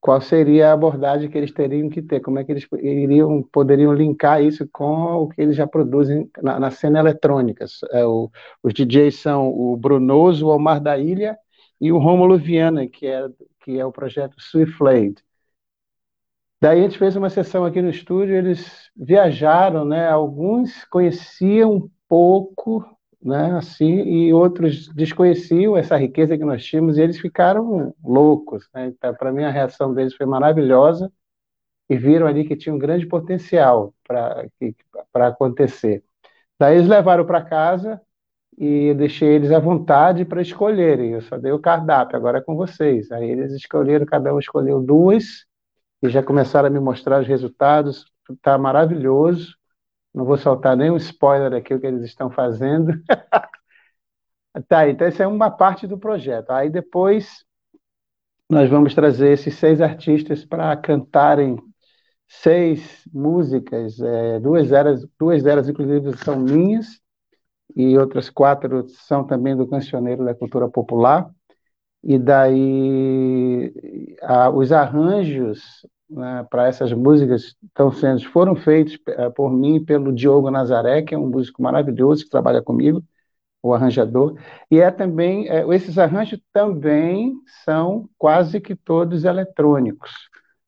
qual 0.00 0.20
seria 0.20 0.70
a 0.70 0.72
abordagem 0.72 1.30
que 1.30 1.36
eles 1.36 1.52
teriam 1.52 1.90
que 1.90 2.00
ter, 2.00 2.20
como 2.20 2.38
é 2.38 2.44
que 2.44 2.52
eles 2.52 2.66
iriam, 2.80 3.42
poderiam 3.42 3.92
linkar 3.92 4.42
isso 4.42 4.66
com 4.72 5.14
o 5.16 5.28
que 5.28 5.40
eles 5.40 5.56
já 5.56 5.66
produzem 5.66 6.30
na, 6.42 6.58
na 6.58 6.70
cena 6.70 6.98
eletrônica. 7.00 7.66
É, 7.92 8.04
o, 8.06 8.30
os 8.62 8.72
DJs 8.72 9.16
são 9.16 9.48
o 9.48 9.76
Brunoso, 9.76 10.46
o 10.46 10.50
Omar 10.50 10.80
da 10.80 10.96
Ilha 10.98 11.36
e 11.80 11.92
o 11.92 11.98
Rômulo 11.98 12.38
Viana, 12.38 12.86
que 12.88 13.06
é, 13.06 13.28
que 13.62 13.78
é 13.78 13.84
o 13.84 13.92
projeto 13.92 14.40
Swiftblade. 14.40 15.16
Daí 16.62 16.80
a 16.80 16.82
gente 16.82 16.98
fez 16.98 17.16
uma 17.16 17.30
sessão 17.30 17.64
aqui 17.64 17.80
no 17.80 17.88
estúdio, 17.88 18.36
eles 18.36 18.90
viajaram, 18.94 19.84
né? 19.84 20.08
Alguns 20.08 20.84
conheciam 20.86 21.74
um 21.74 21.90
pouco, 22.08 22.84
né? 23.22 23.52
Assim, 23.56 24.02
e 24.02 24.32
outros 24.32 24.88
desconheciam 24.88 25.76
essa 25.76 25.96
riqueza 25.96 26.36
que 26.38 26.44
nós 26.44 26.64
tínhamos 26.64 26.98
e 26.98 27.02
eles 27.02 27.18
ficaram 27.18 27.94
loucos, 28.02 28.68
né? 28.74 28.86
Então, 28.88 29.14
para 29.14 29.32
mim 29.32 29.44
a 29.44 29.50
reação 29.50 29.92
deles 29.94 30.14
foi 30.14 30.26
maravilhosa 30.26 31.12
e 31.88 31.96
viram 31.96 32.26
ali 32.26 32.44
que 32.46 32.56
tinha 32.56 32.74
um 32.74 32.78
grande 32.78 33.06
potencial 33.06 33.94
para 34.04 34.48
acontecer. 35.28 36.04
Daí 36.58 36.76
eles 36.76 36.88
levaram 36.88 37.24
para 37.26 37.42
casa 37.42 38.00
e 38.58 38.94
deixei 38.94 39.28
eles 39.28 39.50
à 39.52 39.58
vontade 39.58 40.24
para 40.24 40.42
escolherem. 40.42 41.12
Eu 41.12 41.22
só 41.22 41.38
dei 41.38 41.52
o 41.52 41.58
cardápio, 41.58 42.16
agora 42.16 42.38
é 42.38 42.42
com 42.42 42.54
vocês. 42.56 43.10
Aí 43.10 43.28
eles 43.30 43.52
escolheram, 43.52 44.06
cada 44.06 44.34
um 44.34 44.38
escolheu 44.38 44.80
duas 44.82 45.46
e 46.02 46.08
já 46.08 46.22
começaram 46.22 46.68
a 46.68 46.70
me 46.70 46.80
mostrar 46.80 47.20
os 47.22 47.26
resultados. 47.28 48.04
Está 48.30 48.58
maravilhoso. 48.58 49.56
Não 50.14 50.24
vou 50.24 50.36
soltar 50.36 50.76
nenhum 50.76 50.96
spoiler 50.96 51.52
aqui 51.54 51.72
o 51.72 51.80
que 51.80 51.86
eles 51.86 52.02
estão 52.04 52.30
fazendo. 52.30 52.92
tá, 54.68 54.88
então 54.88 55.06
essa 55.06 55.22
é 55.22 55.26
uma 55.26 55.50
parte 55.50 55.86
do 55.86 55.98
projeto. 55.98 56.50
Aí 56.50 56.68
depois 56.68 57.44
nós 58.48 58.68
vamos 58.68 58.94
trazer 58.94 59.32
esses 59.32 59.54
seis 59.54 59.80
artistas 59.80 60.44
para 60.44 60.76
cantarem 60.76 61.56
seis 62.26 63.02
músicas, 63.12 64.00
é, 64.00 64.40
duas 64.40 64.68
delas, 64.70 65.06
duas 65.18 65.42
delas 65.42 65.68
inclusive 65.68 66.16
são 66.18 66.38
minhas 66.38 67.00
e 67.76 67.96
outras 67.98 68.30
quatro 68.30 68.88
são 68.88 69.24
também 69.24 69.56
do 69.56 69.66
cancioneiro 69.68 70.24
da 70.24 70.34
cultura 70.34 70.68
popular 70.68 71.30
e 72.02 72.18
daí 72.18 73.72
a, 74.22 74.50
os 74.50 74.72
arranjos 74.72 75.86
né, 76.10 76.46
para 76.50 76.66
essas 76.66 76.92
músicas 76.92 77.56
estão 77.64 77.92
sendo 77.92 78.24
foram 78.30 78.56
feitos 78.56 78.94
uh, 78.94 79.30
por 79.34 79.50
mim 79.50 79.84
pelo 79.84 80.12
Diogo 80.12 80.50
Nazaré, 80.50 81.02
que 81.02 81.14
é 81.14 81.18
um 81.18 81.28
músico 81.28 81.62
maravilhoso 81.62 82.24
que 82.24 82.30
trabalha 82.30 82.62
comigo, 82.62 83.02
o 83.62 83.74
arranjador. 83.74 84.36
E 84.70 84.80
é 84.80 84.90
também 84.90 85.48
uh, 85.50 85.72
esses 85.72 85.98
arranjos 85.98 86.40
também 86.52 87.34
são 87.64 88.08
quase 88.18 88.60
que 88.60 88.74
todos 88.74 89.24
eletrônicos. 89.24 90.10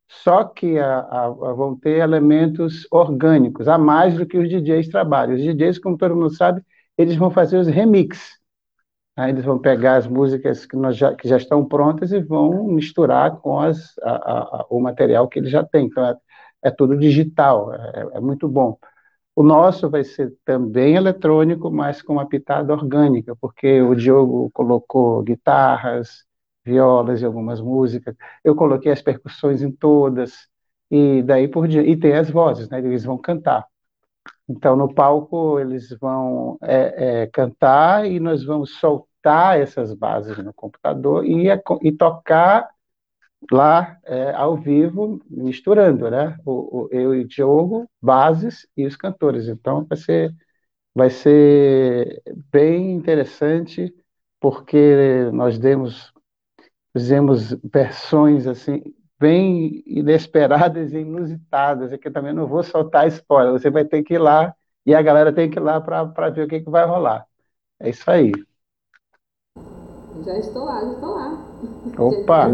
Só 0.09 0.45
que 0.45 0.79
a, 0.79 1.01
a, 1.01 1.29
vão 1.31 1.77
ter 1.77 1.99
elementos 2.01 2.87
orgânicos, 2.91 3.67
a 3.67 3.79
mais 3.79 4.15
do 4.17 4.27
que 4.27 4.39
os 4.39 4.49
DJs 4.49 4.89
trabalham. 4.89 5.35
Os 5.35 5.43
DJs, 5.43 5.79
como 5.79 5.97
todo 5.97 6.15
mundo 6.15 6.31
sabe, 6.35 6.63
eles 6.99 7.17
vão 7.17 7.31
fazer 7.31 7.59
os 7.59 7.67
remixes 7.67 8.42
Aí 9.17 9.31
eles 9.31 9.45
vão 9.45 9.59
pegar 9.59 9.97
as 9.97 10.07
músicas 10.07 10.65
que, 10.67 10.77
já, 10.93 11.15
que 11.15 11.29
já 11.29 11.37
estão 11.37 11.65
prontas 11.67 12.13
e 12.13 12.21
vão 12.21 12.65
misturar 12.67 13.39
com 13.41 13.61
as, 13.61 13.95
a, 14.03 14.63
a, 14.63 14.67
o 14.71 14.81
material 14.81 15.29
que 15.29 15.39
eles 15.39 15.51
já 15.51 15.63
têm. 15.65 15.87
Então, 15.87 16.05
é, 16.07 16.17
é 16.65 16.71
tudo 16.71 16.97
digital, 16.99 17.75
é, 17.75 18.09
é, 18.15 18.21
muito 18.21 18.49
bom. 18.49 18.79
O 19.35 19.43
nosso 19.43 19.89
vai 19.91 20.05
ser 20.05 20.35
também 20.45 20.95
eletrônico, 20.97 21.71
mas 21.71 22.03
com 22.03 22.15
uma 22.15 22.29
pitada 22.29 22.73
orgânica, 22.73 23.35
porque 23.41 23.81
o 23.83 23.95
Diogo 23.95 24.51
colocou 24.53 25.23
guitarras, 25.23 26.25
violas 26.65 27.23
e 27.23 27.25
algumas 27.25 27.61
músicas, 27.61 28.15
eu 28.45 28.55
coloquei 28.55 28.93
as 28.93 29.03
percussões 29.03 29.63
em 29.63 29.73
todas, 29.73 30.33
e 30.91 31.23
daí 31.23 31.49
por 31.49 31.67
diante. 31.69 31.91
E 31.91 31.97
tem 31.99 32.15
as 32.15 32.31
vozes, 32.31 32.69
né? 32.69 32.79
Eles 32.79 33.05
vão 33.05 33.19
cantar. 33.19 33.67
Então, 34.53 34.77
no 34.77 34.93
palco, 34.93 35.59
eles 35.59 35.89
vão 35.99 36.59
é, 36.63 37.23
é, 37.23 37.27
cantar 37.29 38.07
e 38.07 38.21
nós 38.21 38.45
vamos 38.45 38.79
soltar 38.79 39.59
essas 39.59 39.95
bases 39.95 40.37
no 40.39 40.53
computador 40.53 41.25
e, 41.25 41.49
e 41.83 41.93
tocar 41.93 42.69
lá 43.51 43.99
é, 44.05 44.33
ao 44.33 44.57
vivo, 44.57 45.21
misturando, 45.31 46.11
né? 46.11 46.37
O, 46.45 46.85
o, 46.85 46.89
eu 46.93 47.15
e 47.15 47.21
o 47.23 47.29
Diogo, 47.29 47.89
bases 48.01 48.67
e 48.77 48.87
os 48.87 48.95
cantores. 48.95 49.49
Então, 49.49 49.87
vai 49.87 49.97
ser, 49.97 50.35
vai 50.95 51.11
ser 51.11 52.23
bem 52.53 52.93
interessante, 52.93 53.95
porque 54.41 55.31
nós 55.33 55.59
demos, 55.59 56.13
fizemos 56.95 57.57
versões 57.65 58.47
assim 58.47 58.83
bem 59.23 59.85
inesperadas 59.87 60.93
e 60.93 60.99
inusitadas, 60.99 61.93
é 61.93 61.97
que 61.97 62.09
eu 62.09 62.13
também 62.13 62.33
não 62.33 62.45
vou 62.45 62.65
soltar 62.65 63.07
spoiler, 63.07 63.53
você 63.53 63.71
vai 63.71 63.85
ter 63.85 64.03
que 64.03 64.15
ir 64.15 64.19
lá 64.19 64.53
e 64.85 64.93
a 64.93 65.01
galera 65.01 65.33
tem 65.33 65.49
que 65.49 65.61
ir 65.61 65.63
lá 65.63 65.81
para 65.81 66.29
ver 66.31 66.45
o 66.45 66.49
que, 66.49 66.61
que 66.61 66.69
vai 66.69 66.85
rolar. 66.85 67.25
É 67.79 67.91
isso 67.91 68.11
aí. 68.11 68.33
Já 70.25 70.37
estou 70.39 70.65
lá, 70.65 70.81
já 70.81 70.93
estou 70.93 71.15
lá. 71.15 71.39
Opa! 71.99 72.49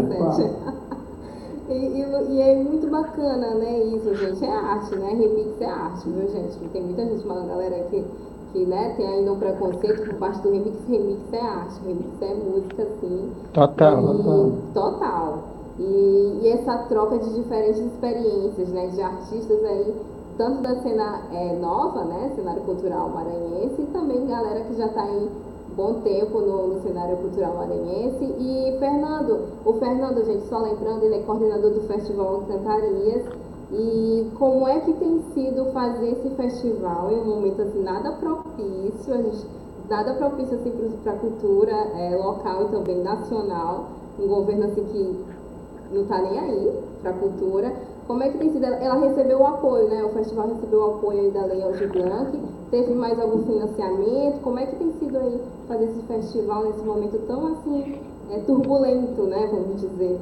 e, 1.69 1.73
e, 1.73 2.33
e, 2.33 2.41
é 2.41 2.55
muito 2.55 2.87
bacana, 2.87 3.55
né? 3.55 3.79
Isso, 3.85 4.13
gente, 4.13 4.45
é 4.45 4.51
arte, 4.51 4.95
né? 4.95 5.09
Remix 5.09 5.59
é 5.61 5.65
arte, 5.65 6.07
viu, 6.07 6.29
gente? 6.29 6.69
Tem 6.69 6.83
muita 6.83 7.03
gente, 7.03 7.25
uma 7.25 7.45
galera 7.47 7.83
que, 7.89 8.05
que 8.53 8.65
né, 8.65 8.93
tem 8.95 9.07
ainda 9.07 9.33
um 9.33 9.39
preconceito 9.39 10.03
por 10.03 10.13
parte 10.19 10.39
do 10.41 10.51
remix. 10.51 10.87
Remix 10.87 11.33
é 11.33 11.41
arte, 11.41 11.79
remix 11.83 12.21
é 12.21 12.33
música, 12.35 12.87
sim. 13.01 13.31
Total, 13.53 14.03
e, 14.03 14.05
total. 14.05 14.51
Total. 14.73 15.58
E, 15.79 16.39
e, 16.43 16.49
essa 16.49 16.77
troca 16.89 17.17
de 17.17 17.33
diferentes 17.33 17.79
experiências, 17.79 18.67
né, 18.69 18.87
de 18.87 19.01
artistas 19.01 19.63
aí, 19.63 19.95
tanto 20.37 20.61
da 20.61 20.75
cena 20.81 21.21
é, 21.31 21.55
nova, 21.55 22.03
né, 22.03 22.31
cenário 22.35 22.61
cultural 22.63 23.09
maranhense, 23.09 23.81
e 23.81 23.85
também 23.87 24.27
galera 24.27 24.61
que 24.61 24.75
já 24.75 24.87
está 24.87 25.03
aí 25.03 25.29
bom 25.75 26.01
tempo 26.01 26.41
no, 26.41 26.67
no, 26.67 26.81
cenário 26.81 27.15
cultural 27.17 27.55
maranhense. 27.55 28.25
E 28.25 28.75
Fernando, 28.79 29.47
o 29.63 29.73
Fernando, 29.73 30.25
gente, 30.25 30.45
só 30.47 30.59
lembrando, 30.59 31.03
ele 31.03 31.15
é 31.15 31.19
coordenador 31.19 31.71
do 31.71 31.81
Festival 31.87 32.43
Cantarias. 32.47 33.23
E 33.71 34.31
como 34.37 34.67
é 34.67 34.79
que 34.81 34.93
tem 34.93 35.21
sido 35.33 35.71
fazer 35.71 36.11
esse 36.11 36.29
festival 36.31 37.11
em 37.11 37.21
um 37.21 37.25
momento 37.25 37.61
assim 37.61 37.83
nada 37.83 38.11
propício, 38.13 39.13
a 39.13 39.17
gente, 39.17 39.45
nada 39.87 40.15
propício 40.15 40.55
assim 40.55 40.71
para 41.03 41.13
a 41.13 41.17
cultura 41.17 41.71
é, 41.71 42.15
local 42.17 42.63
e 42.63 42.69
também 42.69 43.03
nacional, 43.03 43.89
um 44.19 44.27
governo 44.27 44.65
assim 44.65 44.83
que 44.85 45.23
não 45.91 46.03
está 46.03 46.21
nem 46.21 46.39
aí 46.39 46.73
para 47.01 47.11
a 47.11 47.13
cultura. 47.13 47.73
Como 48.07 48.23
é 48.23 48.29
que 48.29 48.37
tem 48.37 48.51
sido? 48.51 48.65
Ela 48.65 49.07
recebeu 49.07 49.39
o 49.39 49.45
apoio, 49.45 49.87
né? 49.87 50.03
O 50.03 50.09
festival 50.09 50.47
recebeu 50.55 50.79
o 50.79 50.95
apoio 50.95 51.31
da 51.31 51.45
Lei 51.45 51.61
Aldir 51.61 51.91
Blanc. 51.91 52.39
Teve 52.71 52.93
mais 52.93 53.19
algum 53.19 53.43
financiamento? 53.43 54.41
Como 54.41 54.59
é 54.59 54.65
que 54.65 54.75
tem 54.75 54.91
sido 54.93 55.17
aí 55.17 55.39
fazer 55.67 55.85
esse 55.85 56.01
festival 56.03 56.65
nesse 56.65 56.83
momento 56.83 57.19
tão 57.27 57.53
assim 57.53 57.99
é, 58.31 58.39
turbulento, 58.39 59.23
né? 59.23 59.47
Vamos 59.51 59.81
dizer. 59.81 60.19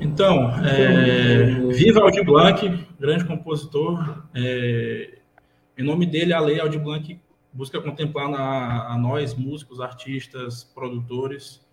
Então, 0.00 0.50
é, 0.64 1.44
viva 1.72 2.00
Aldir 2.00 2.24
Blanc, 2.24 2.86
grande 2.98 3.24
compositor. 3.24 4.22
É, 4.34 5.18
em 5.78 5.84
nome 5.84 6.06
dele, 6.06 6.32
a 6.32 6.40
Lei 6.40 6.60
Aldir 6.60 6.82
Blanc 6.82 7.18
busca 7.52 7.80
contemplar 7.80 8.28
na, 8.28 8.92
a 8.92 8.98
nós, 8.98 9.34
músicos, 9.34 9.80
artistas, 9.80 10.62
produtores, 10.62 11.65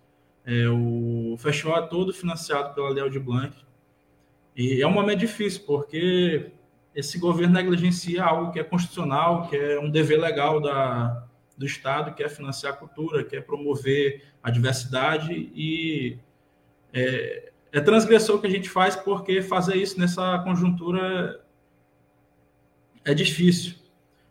é, 0.46 0.68
o 0.68 1.36
festival 1.38 1.84
é 1.84 1.86
todo 1.86 2.12
financiado 2.12 2.74
pela 2.74 2.90
Lei 2.90 3.08
de 3.08 3.18
Blanc. 3.18 3.56
E 4.54 4.80
é 4.80 4.86
um 4.86 4.92
momento 4.92 5.20
difícil, 5.20 5.62
porque 5.66 6.52
esse 6.94 7.18
governo 7.18 7.54
negligencia 7.54 8.22
algo 8.22 8.52
que 8.52 8.60
é 8.60 8.64
constitucional, 8.64 9.48
que 9.48 9.56
é 9.56 9.80
um 9.80 9.90
dever 9.90 10.20
legal 10.20 10.60
da, 10.60 11.26
do 11.56 11.64
Estado, 11.64 12.14
que 12.14 12.22
é 12.22 12.28
financiar 12.28 12.74
a 12.74 12.76
cultura, 12.76 13.24
que 13.24 13.36
é 13.36 13.40
promover 13.40 14.22
a 14.42 14.50
diversidade. 14.50 15.32
E 15.54 16.18
é, 16.92 17.50
é 17.72 17.80
transgressor 17.80 18.38
que 18.38 18.46
a 18.46 18.50
gente 18.50 18.68
faz 18.68 18.94
porque 18.94 19.40
fazer 19.40 19.76
isso 19.76 19.98
nessa 19.98 20.38
conjuntura 20.40 21.42
é 23.02 23.14
difícil. 23.14 23.76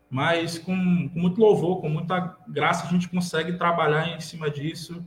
Mas 0.10 0.60
com, 0.60 1.10
com 1.10 1.20
muito 1.20 1.41
louvor, 1.41 1.82
com 1.82 1.89
muita 1.89 2.38
graça, 2.48 2.86
a 2.86 2.89
gente 2.89 3.10
consegue 3.10 3.58
trabalhar 3.58 4.15
em 4.15 4.20
cima 4.20 4.48
disso 4.48 5.03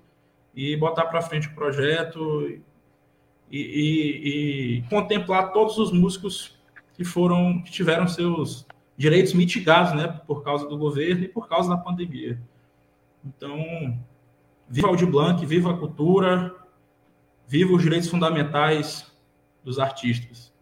e 0.57 0.75
botar 0.75 1.05
para 1.05 1.21
frente 1.21 1.49
o 1.49 1.55
projeto 1.55 2.49
e, 2.49 2.63
e, 3.51 4.79
e, 4.79 4.83
contemplar 4.89 5.53
todos 5.53 5.77
os 5.77 5.93
músicos 5.93 6.59
que 6.95 7.05
foram 7.05 7.63
que 7.63 7.71
tiveram 7.71 8.09
seus 8.09 8.67
direitos 8.97 9.35
mitigados, 9.35 9.93
né, 9.93 10.09
por 10.27 10.43
causa 10.43 10.67
do 10.67 10.79
governo 10.79 11.25
e 11.25 11.29
por 11.29 11.47
causa 11.47 11.69
da 11.69 11.77
pandemia. 11.77 12.41
Então, 13.23 13.99
viva 14.67 14.91
o 14.91 14.97
de 14.97 15.05
Blanc, 15.05 15.45
viva 15.45 15.73
a 15.73 15.77
cultura, 15.77 16.55
viva 17.47 17.75
os 17.75 17.83
direitos 17.83 18.09
fundamentais 18.09 19.13
dos 19.63 19.79
artistas. 19.79 20.53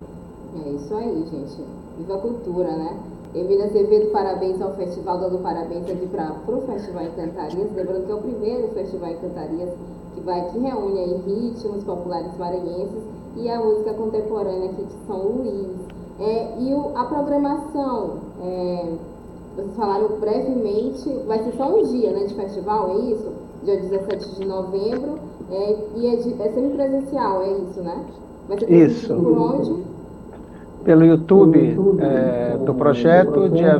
É 0.00 0.70
isso 0.70 0.94
aí, 0.94 1.24
gente. 1.28 1.64
Viva 1.98 2.16
a 2.16 2.20
cultura, 2.20 2.76
né? 2.76 3.15
Emília 3.36 3.66
Azevedo, 3.66 4.10
parabéns 4.12 4.62
ao 4.62 4.72
festival, 4.76 5.18
dando 5.18 5.42
parabéns 5.42 5.84
aqui 5.90 6.06
para 6.06 6.32
o 6.48 6.60
Festival 6.62 7.04
Encantarias. 7.04 7.70
Lembrando 7.76 8.06
que 8.06 8.10
é 8.10 8.14
o 8.14 8.22
primeiro 8.22 8.68
Festival 8.68 9.10
Encantarias 9.10 9.68
que, 10.14 10.20
vai, 10.22 10.48
que 10.48 10.58
reúne 10.58 10.98
aí 11.00 11.20
ritmos 11.26 11.84
populares 11.84 12.34
maranhenses 12.38 13.02
e 13.36 13.50
a 13.50 13.60
música 13.60 13.92
contemporânea 13.92 14.70
aqui 14.70 14.84
de 14.84 15.06
São 15.06 15.18
Luís. 15.18 15.68
É, 16.18 16.54
e 16.60 16.72
o, 16.72 16.96
a 16.96 17.04
programação, 17.04 18.20
é, 18.42 18.94
vocês 19.54 19.76
falaram 19.76 20.18
brevemente, 20.18 21.06
vai 21.26 21.44
ser 21.44 21.52
só 21.58 21.68
um 21.68 21.82
dia 21.82 22.12
né, 22.12 22.24
de 22.24 22.34
festival, 22.34 22.90
é 22.92 22.98
isso? 23.10 23.32
Dia 23.64 23.76
17 23.76 24.34
de 24.36 24.46
novembro, 24.46 25.18
é, 25.50 25.76
e 25.94 26.06
é, 26.06 26.16
de, 26.16 26.42
é 26.42 26.48
semipresencial, 26.52 27.42
é 27.42 27.52
isso, 27.52 27.82
né? 27.82 28.02
Vai 28.48 28.58
ser 28.58 28.70
isso. 28.70 29.14
por 29.14 29.38
onde? 29.38 29.95
Pelo 30.86 31.04
YouTube 31.04 31.76
é, 31.98 32.56
do 32.64 32.72
projeto, 32.72 33.48
dia 33.48 33.76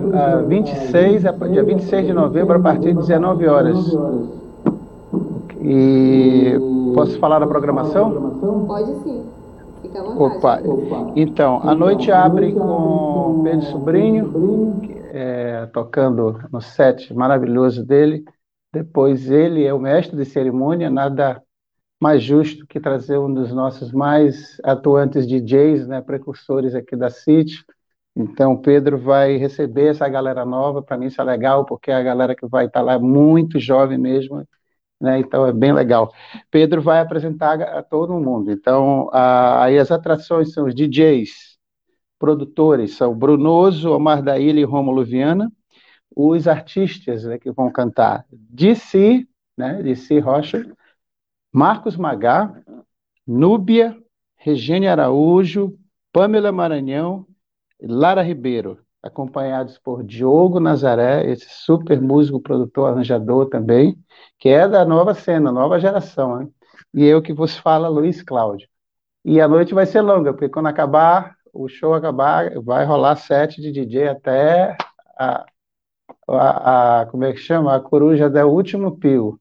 26, 0.49 1.23
dia 1.53 1.63
26 1.63 2.07
de 2.09 2.13
novembro, 2.13 2.57
a 2.57 2.61
partir 2.61 2.89
de 2.89 2.99
19 2.99 3.47
horas. 3.47 3.97
E 5.63 6.53
posso 6.95 7.17
falar 7.21 7.39
da 7.39 7.47
programação? 7.47 8.67
Pode 8.67 8.93
sim. 9.05 9.25
Fica 9.83 10.01
à 10.01 10.03
vontade. 10.03 10.69
Opa. 10.69 11.13
Então, 11.15 11.61
a 11.63 11.75
noite 11.75 12.11
abre 12.11 12.53
com 12.53 13.41
Pedro 13.45 13.67
Sobrinho, 13.67 14.81
é, 15.13 15.67
tocando 15.73 16.41
no 16.53 16.61
set 16.61 17.15
maravilhoso 17.15 17.87
dele. 17.87 18.25
Depois 18.73 19.31
ele 19.31 19.65
é 19.65 19.73
o 19.73 19.79
mestre 19.79 20.17
de 20.17 20.25
cerimônia, 20.25 20.91
nada 20.91 21.41
mais 22.07 22.23
justo 22.23 22.65
que 22.69 22.79
trazer 22.79 23.19
um 23.19 23.35
dos 23.35 23.53
nossos 23.53 23.91
mais 23.91 24.61
atuantes 24.63 25.27
DJs, 25.27 25.89
né, 25.89 26.01
precursores 26.01 26.73
aqui 26.73 26.95
da 26.95 27.11
City. 27.11 27.65
Então, 28.15 28.53
o 28.53 28.63
Pedro 28.63 28.97
vai 28.97 29.37
receber 29.37 29.89
essa 29.89 30.09
galera 30.09 30.45
nova. 30.45 30.81
Para 30.81 30.97
mim, 30.97 31.07
isso 31.07 31.21
é 31.21 31.25
legal, 31.25 31.65
porque 31.67 31.91
é 31.91 31.97
a 31.97 32.03
galera 32.05 32.37
que 32.37 32.47
vai 32.47 32.67
estar 32.67 32.79
tá 32.79 32.85
lá 32.87 32.93
é 32.93 32.99
muito 33.01 33.59
jovem 33.59 33.99
mesmo. 33.99 34.47
Né, 35.01 35.19
então, 35.19 35.45
é 35.45 35.53
bem 35.53 35.73
legal. 35.73 36.13
Pedro 36.49 36.81
vai 36.81 37.01
apresentar 37.01 37.61
a 37.61 37.83
todo 37.83 38.21
mundo. 38.21 38.53
Então, 38.53 39.11
a, 39.13 39.65
aí 39.65 39.77
as 39.77 39.91
atrações 39.91 40.53
são 40.53 40.67
os 40.67 40.77
DJs, 40.77 41.59
produtores, 42.21 42.97
são 42.97 43.17
Brunoso, 43.17 43.91
Omar 43.91 44.23
da 44.23 44.39
Ilha 44.39 44.61
e 44.61 44.65
Rômulo 44.65 45.05
Viana. 45.05 45.51
Os 46.15 46.47
artistas 46.47 47.25
né, 47.25 47.37
que 47.37 47.51
vão 47.51 47.69
cantar, 47.73 48.25
DC, 48.31 49.27
né, 49.59 49.83
DC 49.83 50.21
Rocha, 50.21 50.65
Marcos 51.57 51.97
Magá, 51.97 52.55
Núbia, 53.27 53.97
Regine 54.37 54.89
Araújo, 54.89 55.75
Pamela 56.13 56.53
Maranhão 56.53 57.27
e 57.81 57.87
Lara 57.87 58.21
Ribeiro, 58.21 58.79
acompanhados 59.03 59.79
por 59.79 60.05
Diogo 60.05 60.61
Nazaré, 60.61 61.25
esse 61.31 61.47
super 61.49 61.99
músico, 61.99 62.43
produtor, 62.43 62.91
arranjador 62.91 63.49
também, 63.49 63.97
que 64.39 64.51
é 64.51 64.69
da 64.69 64.85
nova 64.85 65.15
cena, 65.15 65.51
nova 65.51 65.81
geração, 65.81 66.41
né? 66.41 66.49
E 66.93 67.03
eu 67.07 67.23
que 67.23 67.33
vos 67.33 67.57
fala, 67.57 67.89
Luiz 67.89 68.21
Cláudio. 68.23 68.69
E 69.25 69.41
a 69.41 69.49
noite 69.49 69.73
vai 69.73 69.87
ser 69.87 70.03
longa, 70.03 70.35
porque 70.35 70.51
quando 70.51 70.67
acabar, 70.67 71.37
o 71.55 71.69
show 71.69 71.95
acabar, 71.95 72.51
vai 72.61 72.85
rolar 72.85 73.17
sete 73.17 73.63
de 73.63 73.73
DJ 73.73 74.09
até 74.09 74.77
a, 75.19 75.47
a, 76.29 77.01
a 77.01 77.07
como 77.07 77.25
é 77.25 77.33
que 77.33 77.39
chama? 77.39 77.75
A 77.75 77.81
coruja 77.81 78.29
do 78.29 78.47
último 78.47 78.99
pio. 78.99 79.41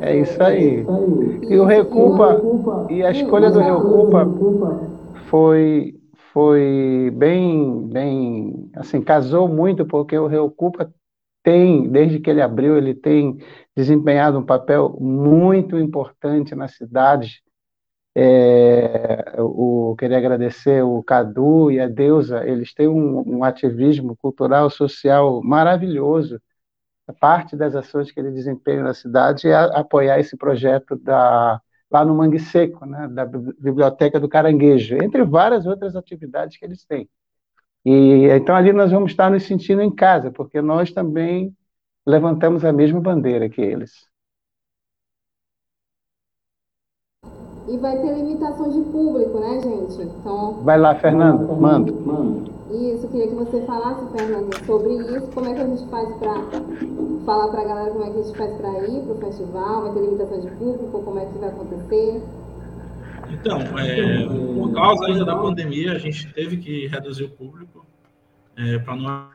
É 0.00 0.16
isso 0.18 0.42
aí. 0.42 0.84
E 1.48 1.56
o 1.56 1.64
Recupa, 1.64 2.42
e 2.90 3.02
a 3.02 3.10
escolha 3.10 3.50
do 3.50 3.60
Recupa 3.60 4.28
foi, 5.28 5.94
foi 6.32 7.10
bem, 7.16 7.88
bem, 7.88 8.70
assim, 8.76 9.00
casou 9.00 9.48
muito, 9.48 9.86
porque 9.86 10.18
o 10.18 10.26
Recupa 10.26 10.92
tem, 11.42 11.88
desde 11.88 12.20
que 12.20 12.28
ele 12.28 12.42
abriu, 12.42 12.76
ele 12.76 12.92
tem 12.92 13.38
desempenhado 13.74 14.38
um 14.38 14.44
papel 14.44 14.98
muito 15.00 15.78
importante 15.78 16.54
na 16.54 16.68
cidade. 16.68 17.42
É, 18.18 19.34
o, 19.42 19.94
queria 19.98 20.16
agradecer 20.16 20.82
o 20.82 21.02
Cadu 21.02 21.70
e 21.70 21.78
a 21.78 21.86
Deusa, 21.86 22.46
eles 22.48 22.72
têm 22.72 22.88
um, 22.88 23.38
um 23.38 23.44
ativismo 23.44 24.16
cultural, 24.16 24.70
social 24.70 25.42
maravilhoso 25.42 26.40
parte 27.12 27.56
das 27.56 27.74
ações 27.74 28.10
que 28.10 28.20
ele 28.20 28.30
desempenha 28.30 28.82
na 28.82 28.94
cidade 28.94 29.48
é 29.48 29.54
apoiar 29.54 30.18
esse 30.18 30.36
projeto 30.36 30.96
da, 30.96 31.60
lá 31.90 32.04
no 32.04 32.14
Mangue 32.14 32.38
Seco, 32.38 32.84
né, 32.86 33.08
da 33.08 33.24
Biblioteca 33.24 34.20
do 34.20 34.28
Caranguejo, 34.28 34.96
entre 34.96 35.24
várias 35.24 35.66
outras 35.66 35.96
atividades 35.96 36.56
que 36.58 36.64
eles 36.64 36.84
têm. 36.84 37.08
E 37.84 38.26
então 38.28 38.54
ali 38.56 38.72
nós 38.72 38.90
vamos 38.92 39.12
estar 39.12 39.30
nos 39.30 39.44
sentindo 39.44 39.82
em 39.82 39.94
casa, 39.94 40.30
porque 40.32 40.60
nós 40.60 40.92
também 40.92 41.56
levantamos 42.06 42.64
a 42.64 42.72
mesma 42.72 43.00
bandeira 43.00 43.48
que 43.48 43.60
eles. 43.60 43.92
E 47.68 47.76
vai 47.78 47.98
ter 47.98 48.14
limitação 48.14 48.70
de 48.70 48.80
público, 48.90 49.38
né, 49.40 49.60
gente? 49.60 50.02
Então. 50.02 50.62
Vai 50.62 50.78
lá, 50.78 50.94
Fernando, 50.94 51.52
manda. 51.56 51.92
manda. 51.92 52.50
Isso, 52.70 53.08
queria 53.08 53.28
que 53.28 53.34
você 53.34 53.60
falasse, 53.62 54.06
Fernando, 54.16 54.54
sobre 54.64 54.94
isso. 54.94 55.30
Como 55.32 55.48
é 55.48 55.54
que 55.54 55.60
a 55.60 55.66
gente 55.66 55.86
faz 55.88 56.08
para 56.16 56.34
falar 57.24 57.48
para 57.48 57.60
a 57.62 57.64
galera 57.64 57.90
como 57.90 58.04
é 58.04 58.10
que 58.10 58.18
a 58.18 58.22
gente 58.22 58.36
faz 58.36 58.54
para 58.56 58.86
ir 58.86 59.02
para 59.02 59.12
o 59.12 59.18
festival? 59.18 59.82
Vai 59.82 59.92
ter 59.94 60.00
limitação 60.00 60.40
de 60.40 60.50
público? 60.52 61.02
Como 61.02 61.18
é 61.18 61.26
que 61.26 61.38
vai 61.38 61.48
acontecer? 61.48 62.22
Então, 63.30 63.58
é, 63.78 64.26
por 64.54 64.72
causa 64.72 65.06
ainda 65.06 65.24
da 65.24 65.36
pandemia, 65.36 65.92
a 65.92 65.98
gente 65.98 66.32
teve 66.32 66.58
que 66.58 66.86
reduzir 66.86 67.24
o 67.24 67.30
público 67.30 67.84
é, 68.56 68.78
para 68.78 68.96
não 68.96 69.30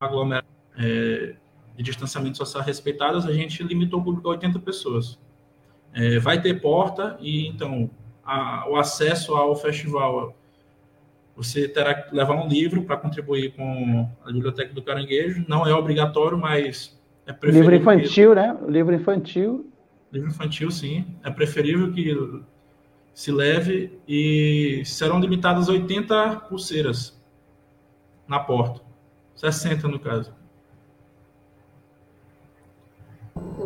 aglomerar 0.00 0.44
é, 0.78 1.36
de 1.76 1.82
distanciamento 1.82 2.36
social 2.36 2.62
respeitadas, 2.62 3.26
a 3.26 3.32
gente 3.32 3.62
limitou 3.62 4.00
o 4.00 4.04
público 4.04 4.28
a 4.28 4.32
80 4.32 4.58
pessoas. 4.60 5.18
É, 5.96 6.18
vai 6.18 6.40
ter 6.40 6.60
porta 6.60 7.16
e 7.20 7.46
então 7.48 7.90
a, 8.22 8.68
o 8.68 8.76
acesso 8.76 9.34
ao 9.34 9.56
festival 9.56 10.36
você 11.34 11.66
terá 11.66 11.94
que 11.94 12.14
levar 12.14 12.34
um 12.34 12.48
livro 12.48 12.82
para 12.82 12.96
contribuir 12.96 13.52
com 13.54 14.08
a 14.24 14.32
biblioteca 14.32 14.72
do 14.72 14.82
Caranguejo. 14.82 15.44
Não 15.46 15.66
é 15.66 15.74
obrigatório, 15.74 16.38
mas 16.38 16.98
é 17.26 17.32
preferível. 17.32 17.70
Livro 17.70 17.76
infantil, 17.76 18.30
que... 18.30 18.34
né? 18.34 18.58
Livro 18.68 18.94
infantil. 18.94 19.70
Livro 20.10 20.30
infantil, 20.30 20.70
sim. 20.70 21.04
É 21.22 21.30
preferível 21.30 21.92
que 21.92 22.42
se 23.12 23.30
leve 23.30 23.98
e 24.08 24.82
serão 24.86 25.20
limitadas 25.20 25.68
80 25.68 26.36
pulseiras 26.48 27.20
na 28.26 28.40
porta. 28.40 28.80
60 29.34 29.88
no 29.88 29.98
caso. 29.98 30.32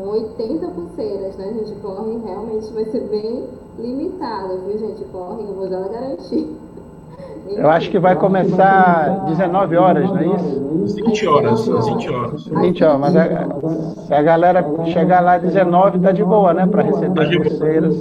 Então, 0.01 0.13
80 0.13 0.67
pulseiras, 0.69 1.37
né, 1.37 1.53
gente? 1.53 1.73
Corre 1.81 2.19
realmente 2.25 2.73
vai 2.73 2.85
ser 2.87 3.01
bem 3.09 3.45
limitado, 3.79 4.61
viu, 4.67 4.79
gente? 4.79 5.05
Corre, 5.05 5.43
eu 5.43 5.55
vou 5.55 5.69
dar 5.69 5.85
a 5.85 5.89
garantia. 5.89 6.49
Eu 7.49 7.69
acho 7.69 7.91
que 7.91 7.99
vai 7.99 8.17
começar 8.17 9.25
19 9.27 9.77
horas, 9.77 10.09
não 10.09 10.19
é 10.19 10.27
isso? 10.27 10.95
20 11.05 11.27
horas, 11.27 11.67
20 11.67 12.11
horas. 12.11 12.47
20 12.47 12.85
horas, 12.85 13.01
mas 13.01 13.17
a, 13.17 13.27
se 14.07 14.15
a 14.15 14.23
galera 14.23 14.65
chegar 14.87 15.21
lá 15.21 15.37
19, 15.37 15.99
tá 15.99 16.13
de 16.13 16.25
boa, 16.25 16.55
né? 16.55 16.67
Para 16.67 16.83
receber 16.83 17.15
tá 17.15 17.23
as 17.23 17.37
pulseiras. 17.37 17.97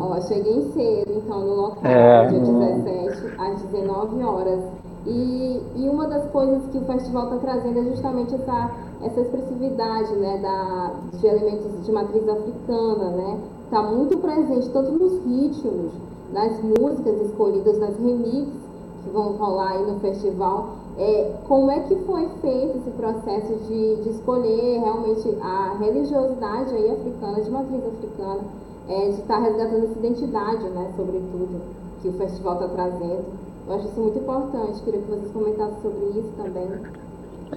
Ó, 0.00 0.20
cheguei 0.20 0.62
cedo, 0.72 1.12
então, 1.16 1.40
no 1.40 1.54
local, 1.54 1.90
é. 1.90 2.26
dia 2.26 2.40
17, 2.40 3.34
às 3.38 3.62
19 3.62 4.22
horas. 4.22 4.60
E, 5.08 5.62
e 5.76 5.88
uma 5.88 6.06
das 6.06 6.30
coisas 6.30 6.66
que 6.70 6.76
o 6.76 6.82
festival 6.82 7.24
está 7.24 7.36
trazendo 7.38 7.78
é 7.78 7.82
justamente 7.84 8.34
essa, 8.34 8.70
essa 9.02 9.20
expressividade 9.22 10.14
né, 10.16 10.38
da, 10.38 10.92
de 11.18 11.26
elementos 11.26 11.86
de 11.86 11.90
matriz 11.90 12.28
africana, 12.28 13.10
né? 13.10 13.40
Está 13.64 13.82
muito 13.82 14.18
presente 14.18 14.68
tanto 14.68 14.92
nos 14.92 15.24
ritmos, 15.24 15.92
nas 16.30 16.60
músicas 16.62 17.20
escolhidas, 17.22 17.78
nas 17.78 17.96
remixes, 17.96 18.68
que 19.02 19.10
vão 19.10 19.32
rolar 19.32 19.72
aí 19.72 19.90
no 19.90 19.98
festival. 20.00 20.76
É, 20.98 21.36
como 21.46 21.70
é 21.70 21.80
que 21.80 21.94
foi 21.96 22.28
feito 22.42 22.78
esse 22.78 22.90
processo 22.90 23.54
de, 23.66 23.96
de 24.02 24.10
escolher 24.10 24.80
realmente 24.80 25.38
a 25.40 25.76
religiosidade 25.78 26.74
aí 26.74 26.90
africana, 26.90 27.40
de 27.40 27.50
matriz 27.50 27.82
africana, 27.86 28.40
é, 28.88 29.04
de 29.10 29.20
estar 29.20 29.36
tá 29.36 29.40
resgatando 29.40 29.84
essa 29.84 29.98
identidade, 29.98 30.68
né, 30.68 30.92
sobretudo, 30.96 31.60
que 32.02 32.08
o 32.08 32.12
festival 32.12 32.54
está 32.54 32.68
trazendo. 32.68 33.47
Eu 33.68 33.74
acho 33.74 33.88
isso 33.88 34.00
muito 34.00 34.18
importante, 34.18 34.82
queria 34.82 35.00
que 35.00 35.10
vocês 35.10 35.30
comentassem 35.30 35.82
sobre 35.82 36.18
isso 36.18 36.32
também. 36.38 36.68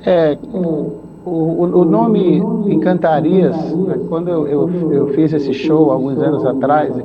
É, 0.06 0.38
o, 0.54 1.02
o, 1.26 1.64
o 1.64 1.86
nome 1.86 2.38
Encantarias, 2.70 3.56
né, 3.74 3.96
quando 4.10 4.30
eu, 4.30 4.46
eu, 4.46 4.92
eu, 4.92 5.08
fiz 5.14 5.32
esse 5.32 5.54
show 5.54 5.90
alguns 5.90 6.18
anos 6.20 6.46
atrás, 6.46 6.98
e 6.98 7.04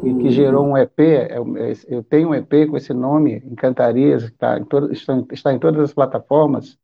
que, 0.00 0.14
que 0.14 0.30
gerou 0.30 0.66
um 0.66 0.76
EP, 0.76 0.98
eu, 1.30 1.46
eu, 1.88 2.02
tenho 2.02 2.28
um 2.28 2.34
EP 2.34 2.68
com 2.68 2.76
esse 2.76 2.92
nome, 2.92 3.42
Encantarias, 3.50 4.24
está 4.24 4.58
em, 4.58 4.64
todo, 4.64 4.92
está, 4.92 5.22
está 5.32 5.52
em 5.54 5.58
todas 5.58 5.80
as 5.80 5.94
plataformas, 5.94 6.78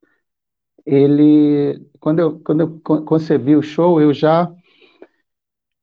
ele, 0.87 1.87
quando 2.01 2.21
eu, 2.21 2.41
quando 2.43 2.61
eu 2.63 2.81
concebi 3.05 3.55
o 3.55 3.63
show, 3.63 4.01
eu 4.01 4.15
já 4.15 4.51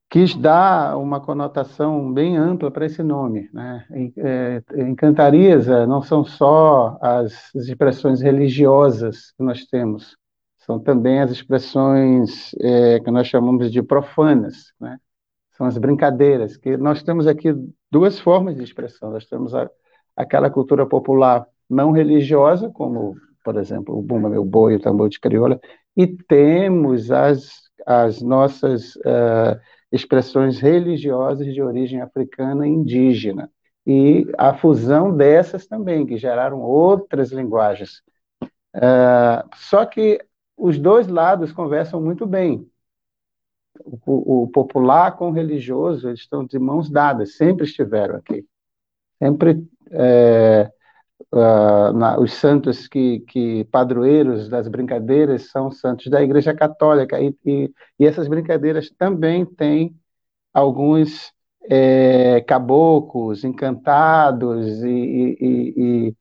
quis 0.08 0.34
dar 0.36 0.96
uma 0.98 1.20
conotação 1.20 2.12
bem 2.12 2.36
ampla 2.36 2.70
para 2.70 2.86
esse 2.86 3.02
nome. 3.02 3.50
Né? 3.52 3.84
Encantarias 4.76 5.68
é, 5.68 5.86
não 5.86 6.02
são 6.02 6.24
só 6.24 6.98
as 7.00 7.54
expressões 7.54 8.20
religiosas 8.20 9.32
que 9.32 9.42
nós 9.42 9.64
temos, 9.66 10.16
são 10.58 10.78
também 10.78 11.20
as 11.20 11.30
expressões 11.30 12.52
é, 12.60 13.00
que 13.00 13.10
nós 13.10 13.26
chamamos 13.26 13.70
de 13.70 13.82
profanas, 13.82 14.72
né? 14.80 14.98
são 15.56 15.66
as 15.66 15.78
brincadeiras, 15.78 16.56
que 16.56 16.76
nós 16.76 17.02
temos 17.02 17.26
aqui 17.26 17.54
duas 17.90 18.18
formas 18.18 18.56
de 18.56 18.62
expressão. 18.62 19.10
Nós 19.10 19.24
temos 19.26 19.54
a, 19.54 19.70
aquela 20.14 20.50
cultura 20.50 20.84
popular 20.86 21.46
não 21.68 21.92
religiosa, 21.92 22.68
como, 22.70 23.16
por 23.42 23.56
exemplo, 23.56 23.96
o 23.96 24.02
Bumba 24.02 24.28
Meu 24.28 24.44
Boi, 24.44 24.76
o 24.76 24.80
Tambor 24.80 25.08
de 25.08 25.18
Crioula, 25.18 25.58
e 25.96 26.06
temos 26.06 27.10
as, 27.10 27.48
as 27.86 28.20
nossas 28.20 28.96
uh, 28.96 29.58
expressões 29.90 30.58
religiosas 30.58 31.52
de 31.52 31.62
origem 31.62 32.00
africana 32.00 32.66
e 32.66 32.70
indígena, 32.70 33.50
e 33.86 34.26
a 34.36 34.54
fusão 34.54 35.16
dessas 35.16 35.66
também, 35.66 36.04
que 36.04 36.16
geraram 36.16 36.60
outras 36.60 37.30
linguagens. 37.30 38.02
Uh, 38.74 39.48
só 39.54 39.86
que 39.86 40.20
os 40.56 40.78
dois 40.78 41.06
lados 41.06 41.52
conversam 41.52 42.00
muito 42.00 42.26
bem. 42.26 42.68
O, 43.84 44.44
o, 44.44 44.48
popular 44.48 45.16
com 45.16 45.28
o 45.28 45.32
religioso, 45.32 46.08
eles 46.08 46.20
estão 46.20 46.44
de 46.44 46.58
mãos 46.58 46.90
dadas, 46.90 47.36
sempre 47.36 47.66
estiveram 47.66 48.16
aqui. 48.16 48.44
Sempre 49.18 49.64
é, 49.90 50.70
uh, 51.32 51.92
na, 51.92 52.18
os 52.18 52.32
santos 52.34 52.88
que, 52.88 53.20
que 53.20 53.64
padroeiros 53.66 54.48
das 54.48 54.68
brincadeiras 54.68 55.50
são 55.50 55.70
santos 55.70 56.06
da 56.08 56.22
Igreja 56.22 56.54
Católica, 56.54 57.20
e, 57.20 57.36
e, 57.44 57.70
e 57.98 58.06
essas 58.06 58.28
brincadeiras 58.28 58.90
também 58.90 59.44
têm 59.44 59.94
alguns 60.52 61.32
é, 61.68 62.40
caboclos 62.42 63.44
encantados 63.44 64.82
e, 64.82 64.88
e, 64.88 65.36
e, 65.40 66.16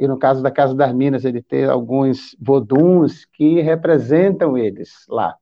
e, 0.00 0.06
no 0.08 0.18
caso 0.18 0.42
da 0.42 0.50
Casa 0.50 0.74
das 0.74 0.92
Minas, 0.92 1.24
ele 1.24 1.42
tem 1.42 1.64
alguns 1.64 2.36
voduns 2.40 3.24
que 3.24 3.60
representam 3.60 4.58
eles 4.58 5.06
lá. 5.08 5.34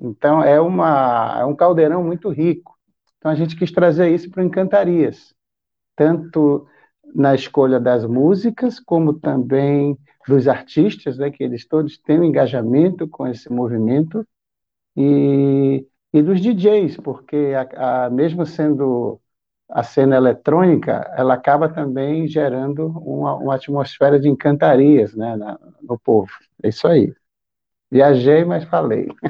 Então, 0.00 0.42
é, 0.42 0.60
uma, 0.60 1.36
é 1.40 1.44
um 1.44 1.54
caldeirão 1.54 2.02
muito 2.02 2.30
rico. 2.30 2.74
Então, 3.18 3.30
a 3.30 3.34
gente 3.34 3.54
quis 3.56 3.70
trazer 3.70 4.08
isso 4.08 4.30
para 4.30 4.42
o 4.42 4.46
Encantarias, 4.46 5.34
tanto 5.94 6.66
na 7.14 7.34
escolha 7.34 7.80
das 7.80 8.04
músicas, 8.04 8.80
como 8.80 9.14
também 9.14 9.96
dos 10.26 10.46
artistas, 10.46 11.18
né, 11.18 11.30
que 11.30 11.42
eles 11.42 11.66
todos 11.66 11.98
têm 11.98 12.20
um 12.20 12.24
engajamento 12.24 13.08
com 13.08 13.26
esse 13.26 13.50
movimento, 13.50 14.26
e, 14.96 15.86
e 16.12 16.22
dos 16.22 16.40
DJs, 16.40 16.98
porque 16.98 17.52
a, 17.56 18.06
a, 18.06 18.10
mesmo 18.10 18.44
sendo 18.44 19.20
a 19.68 19.82
cena 19.82 20.16
eletrônica, 20.16 20.92
ela 21.16 21.34
acaba 21.34 21.68
também 21.68 22.26
gerando 22.26 22.86
uma, 22.98 23.36
uma 23.36 23.54
atmosfera 23.54 24.18
de 24.18 24.28
encantarias 24.28 25.14
né, 25.14 25.36
na, 25.36 25.58
no 25.80 25.98
povo. 25.98 26.30
É 26.62 26.68
isso 26.68 26.86
aí. 26.88 27.14
Viajei, 27.90 28.44
mas 28.44 28.64
falei. 28.64 29.08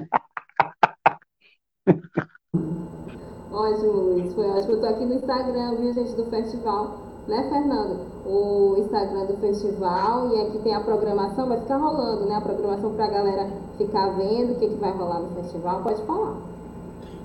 Ótimo, 3.52 3.92
Luiz. 3.92 4.32
Foi 4.34 4.46
ótimo. 4.46 4.72
Eu 4.72 4.76
estou 4.76 4.88
aqui 4.88 5.04
no 5.04 5.14
Instagram, 5.14 5.76
viu, 5.76 5.92
gente, 5.92 6.14
do 6.14 6.24
festival. 6.26 7.09
Né, 7.30 7.46
Fernando? 7.48 8.00
O 8.26 8.74
Instagram 8.80 9.26
do 9.26 9.36
festival 9.36 10.34
e 10.34 10.40
aqui 10.40 10.58
tem 10.64 10.74
a 10.74 10.80
programação, 10.80 11.46
vai 11.46 11.60
ficar 11.60 11.76
rolando, 11.76 12.26
né? 12.26 12.34
A 12.34 12.40
programação 12.40 12.90
para 12.90 13.04
a 13.04 13.08
galera 13.08 13.46
ficar 13.78 14.08
vendo 14.16 14.50
o 14.50 14.54
que, 14.56 14.66
que 14.66 14.74
vai 14.80 14.90
rolar 14.90 15.20
no 15.20 15.28
festival. 15.40 15.80
Pode 15.80 16.02
falar. 16.02 16.34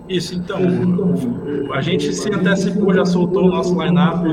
Isso, 0.07 0.35
então, 0.35 0.59
a 1.73 1.81
gente 1.81 2.13
se 2.13 2.31
antecipou, 2.31 2.93
já 2.93 3.03
soltou 3.03 3.45
o 3.45 3.47
nosso 3.47 3.73
line-up. 3.81 4.23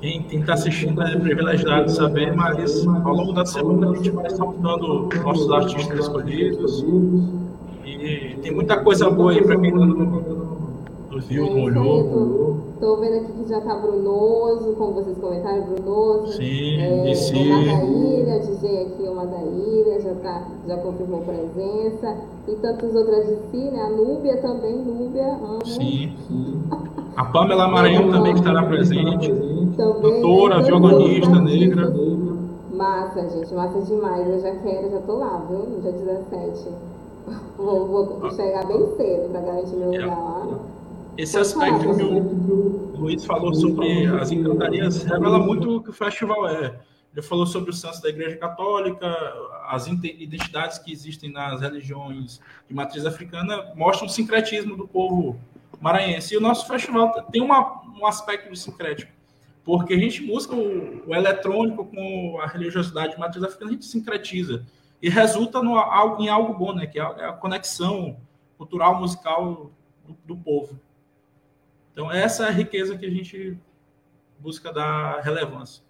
Quem 0.00 0.26
está 0.32 0.54
assistindo 0.54 1.00
é 1.00 1.16
privilegiado 1.16 1.84
de 1.84 1.92
saber, 1.92 2.34
mas 2.34 2.84
ao 2.84 3.14
longo 3.14 3.32
da 3.32 3.46
semana 3.46 3.92
a 3.92 3.94
gente 3.94 4.10
vai 4.10 4.28
soltando 4.30 5.10
nossos 5.22 5.50
artistas 5.52 6.00
escolhidos. 6.00 6.84
E 7.84 8.36
tem 8.42 8.52
muita 8.52 8.82
coisa 8.82 9.08
boa 9.08 9.30
aí 9.30 9.44
para 9.44 9.56
quem 9.60 9.70
não, 9.70 9.86
olhou. 11.64 12.60
Estou 12.74 12.98
vendo 12.98 13.16
aqui 13.16 13.32
que 13.32 13.48
já 13.48 13.58
está 13.58 13.74
Brunoso, 13.76 14.74
como 14.76 14.92
vocês 14.92 15.16
comentaram, 15.18 15.62
Brunoso. 15.62 16.32
Sim, 16.32 16.80
é, 16.80 17.10
e 17.10 17.14
sim. 17.14 17.50
O 17.50 17.56
Madaília, 17.56 18.36
o 18.36 18.40
DJ 18.40 18.82
aqui, 18.82 19.02
o 19.02 19.14
Madaília, 19.14 20.00
já, 20.00 20.14
tá, 20.16 20.42
já 20.66 20.76
confirmou 20.78 21.20
presença. 21.20 22.16
E 22.48 22.54
tantos 22.56 22.94
outras 22.94 23.26
de 23.26 23.36
si, 23.50 23.70
né? 23.70 23.82
A 23.82 23.90
Núbia 23.90 24.36
também, 24.38 24.76
Núbia. 24.76 25.34
Amo. 25.34 25.64
Sim, 25.64 26.12
sim. 26.28 26.62
A 27.16 27.24
Pamela 27.26 27.68
Maranhão 27.68 28.10
também 28.10 28.32
que 28.32 28.40
estará 28.40 28.64
presente. 28.64 29.32
Doutora, 29.76 30.62
violonista 30.62 31.40
negra. 31.40 31.92
Massa, 32.72 33.28
gente, 33.28 33.54
massa 33.54 33.80
demais. 33.82 34.28
Eu 34.28 34.40
já 34.40 34.54
quero, 34.56 34.90
já 34.90 34.98
tô 35.00 35.16
lá, 35.16 35.42
viu? 35.48 35.60
No 35.60 35.80
dia 35.80 35.92
17. 35.92 36.68
Vou, 37.56 37.86
vou 37.86 38.30
chegar 38.32 38.66
bem 38.66 38.86
cedo 38.96 39.30
para 39.30 39.40
garantir 39.40 39.76
meu 39.76 39.92
lugar 39.92 40.08
lá. 40.08 40.58
Esse 41.16 41.38
aspecto 41.38 41.96
que 41.96 42.02
o 42.02 42.96
Luiz 42.96 43.24
falou 43.24 43.54
sobre 43.54 44.06
as 44.06 44.32
encantarias 44.32 45.04
revela 45.04 45.38
muito 45.38 45.76
o 45.76 45.82
que 45.82 45.90
o 45.90 45.92
festival 45.92 46.48
é. 46.48 46.76
Ele 47.12 47.22
falou 47.22 47.46
sobre 47.46 47.70
o 47.70 47.72
santos 47.72 48.00
da 48.00 48.08
Igreja 48.08 48.36
Católica, 48.36 49.06
as 49.68 49.86
identidades 49.86 50.78
que 50.78 50.92
existem 50.92 51.30
nas 51.30 51.60
religiões 51.60 52.40
de 52.68 52.74
matriz 52.74 53.06
africana 53.06 53.72
mostram 53.76 54.08
o 54.08 54.10
sincretismo 54.10 54.76
do 54.76 54.88
povo 54.88 55.38
maranhense. 55.80 56.34
E 56.34 56.36
o 56.36 56.40
nosso 56.40 56.66
festival 56.66 57.12
tem 57.30 57.40
uma, 57.40 57.82
um 57.96 58.04
aspecto 58.04 58.54
sincrético, 58.56 59.12
porque 59.64 59.94
a 59.94 59.98
gente 59.98 60.26
busca 60.26 60.56
o, 60.56 61.08
o, 61.08 61.14
eletrônico 61.14 61.84
com 61.84 62.40
a 62.40 62.46
religiosidade 62.48 63.12
de 63.12 63.20
matriz 63.20 63.44
africana, 63.44 63.70
a 63.70 63.74
gente 63.74 63.86
sincretiza 63.86 64.66
e 65.00 65.08
resulta 65.08 65.62
no, 65.62 65.76
em 66.18 66.28
algo 66.28 66.54
bom, 66.54 66.74
né? 66.74 66.86
Que 66.88 66.98
é 66.98 67.02
a 67.02 67.28
é 67.28 67.32
conexão 67.32 68.16
cultural, 68.58 68.98
musical 68.98 69.70
do, 70.04 70.16
do 70.24 70.36
povo. 70.36 70.80
Então, 71.94 72.10
essa 72.10 72.46
é 72.46 72.48
a 72.48 72.50
riqueza 72.50 72.98
que 72.98 73.06
a 73.06 73.10
gente 73.10 73.56
busca 74.40 74.72
dar 74.72 75.20
relevância. 75.20 75.80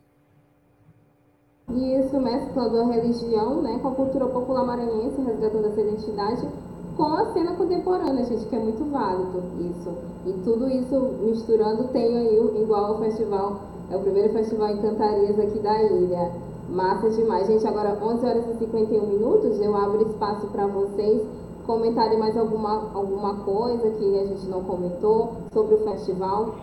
E 1.71 1.99
isso 1.99 2.21
mesclando 2.21 2.79
a 2.79 2.93
religião 2.93 3.63
né, 3.63 3.79
com 3.81 3.89
a 3.89 3.95
cultura 3.95 4.27
popular 4.27 4.67
maranhense, 4.67 5.19
resgatando 5.23 5.67
essa 5.67 5.81
identidade, 5.81 6.47
com 6.95 7.05
a 7.05 7.33
cena 7.33 7.57
contemporânea, 7.57 8.23
gente, 8.27 8.45
que 8.45 8.55
é 8.55 8.59
muito 8.59 8.85
válido 8.91 9.43
isso. 9.61 9.97
E 10.27 10.33
tudo 10.45 10.69
isso 10.69 10.95
misturando 11.23 11.89
tem 11.89 12.19
aí, 12.19 12.63
igual 12.63 12.97
o 12.97 12.99
festival, 12.99 13.63
é 13.91 13.97
o 13.97 14.01
primeiro 14.01 14.31
festival 14.35 14.69
em 14.69 14.83
Cantarias 14.83 15.39
aqui 15.39 15.59
da 15.59 15.83
ilha. 15.85 16.33
Massa 16.69 17.09
demais. 17.09 17.47
Gente, 17.47 17.67
agora 17.67 17.99
11 18.03 18.27
horas 18.27 18.47
e 18.47 18.59
51 18.59 19.07
minutos, 19.07 19.59
eu 19.59 19.75
abro 19.75 20.03
espaço 20.03 20.47
para 20.49 20.67
vocês 20.67 21.23
comentarem 21.67 22.19
mais 22.19 22.37
alguma, 22.37 22.91
alguma 22.95 23.35
coisa 23.37 23.91
que 23.91 24.19
a 24.19 24.27
gente 24.27 24.49
não 24.49 24.63
comentou 24.63 25.33
sobre 25.53 25.75
o 25.75 25.79
festival. 25.79 26.55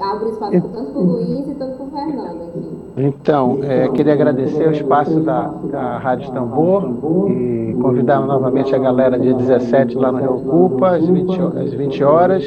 Abro 0.00 0.30
espaço 0.30 0.60
tanto 0.72 0.92
para 0.92 1.00
o 1.00 1.04
Luiz 1.04 1.48
e 1.48 1.54
tanto 1.54 1.76
para 1.76 1.86
o 1.86 1.90
Fernando 1.90 2.42
aqui. 2.42 2.78
Então, 2.96 3.58
é, 3.62 3.88
queria 3.88 4.14
agradecer 4.14 4.68
o 4.68 4.72
espaço 4.72 5.20
da, 5.20 5.48
da 5.70 5.98
Rádio 5.98 6.32
Tambor 6.32 6.90
e 7.30 7.76
convidar 7.80 8.20
novamente 8.20 8.74
a 8.74 8.78
galera 8.78 9.18
dia 9.18 9.34
17 9.34 9.96
lá 9.96 10.10
no 10.10 10.18
Rio 10.18 10.40
Cupa, 10.40 10.96
às 10.96 11.06
20, 11.06 11.40
às 11.40 11.72
20 11.72 12.04
horas. 12.04 12.46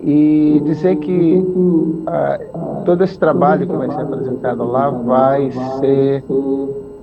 E 0.00 0.60
dizer 0.64 0.96
que 0.96 2.02
ah, 2.06 2.38
todo 2.84 3.02
esse 3.02 3.18
trabalho 3.18 3.66
que 3.66 3.74
vai 3.74 3.90
ser 3.90 4.02
apresentado 4.02 4.64
lá 4.64 4.90
vai 4.90 5.50
ser 5.80 6.22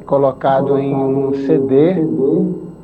colocado 0.05 0.77
em 0.77 0.93
um 0.93 1.33
CD 1.33 2.05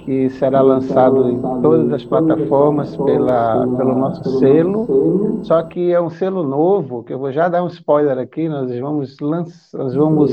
que 0.08 0.30
será 0.30 0.62
lançado 0.62 1.30
em 1.30 1.42
todas 1.62 1.92
as 1.92 2.06
plataformas 2.06 2.96
pela, 2.96 3.68
pelo 3.76 3.94
nosso 3.94 4.40
selo. 4.40 5.42
Só 5.44 5.62
que 5.64 5.92
é 5.92 6.00
um 6.00 6.10
selo 6.10 6.44
novo, 6.44 7.04
que 7.04 7.12
eu 7.12 7.20
vou 7.20 7.30
já 7.30 7.50
dar 7.50 7.62
um 7.62 7.68
spoiler 7.68 8.18
aqui, 8.18 8.48
nós 8.48 8.74
vamos, 8.80 9.20
lança, 9.20 9.78
nós 9.78 9.94
vamos 9.94 10.32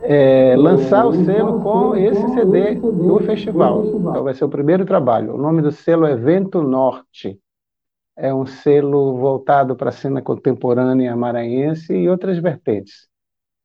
é, 0.00 0.56
lançar 0.56 1.06
o 1.06 1.12
selo 1.12 1.60
com 1.60 1.94
esse 1.94 2.28
CD 2.30 2.76
do 2.76 3.18
festival. 3.18 3.84
Então 3.84 4.24
vai 4.24 4.32
ser 4.32 4.46
o 4.46 4.48
primeiro 4.48 4.86
trabalho. 4.86 5.34
O 5.34 5.38
nome 5.38 5.60
do 5.60 5.70
selo 5.70 6.06
é 6.06 6.16
Vento 6.16 6.62
Norte. 6.62 7.38
É 8.16 8.32
um 8.32 8.46
selo 8.46 9.18
voltado 9.18 9.76
para 9.76 9.90
a 9.90 9.92
cena 9.92 10.22
contemporânea 10.22 11.14
maranhense 11.14 11.94
e 11.94 12.08
outras 12.08 12.38
vertentes. 12.38 13.06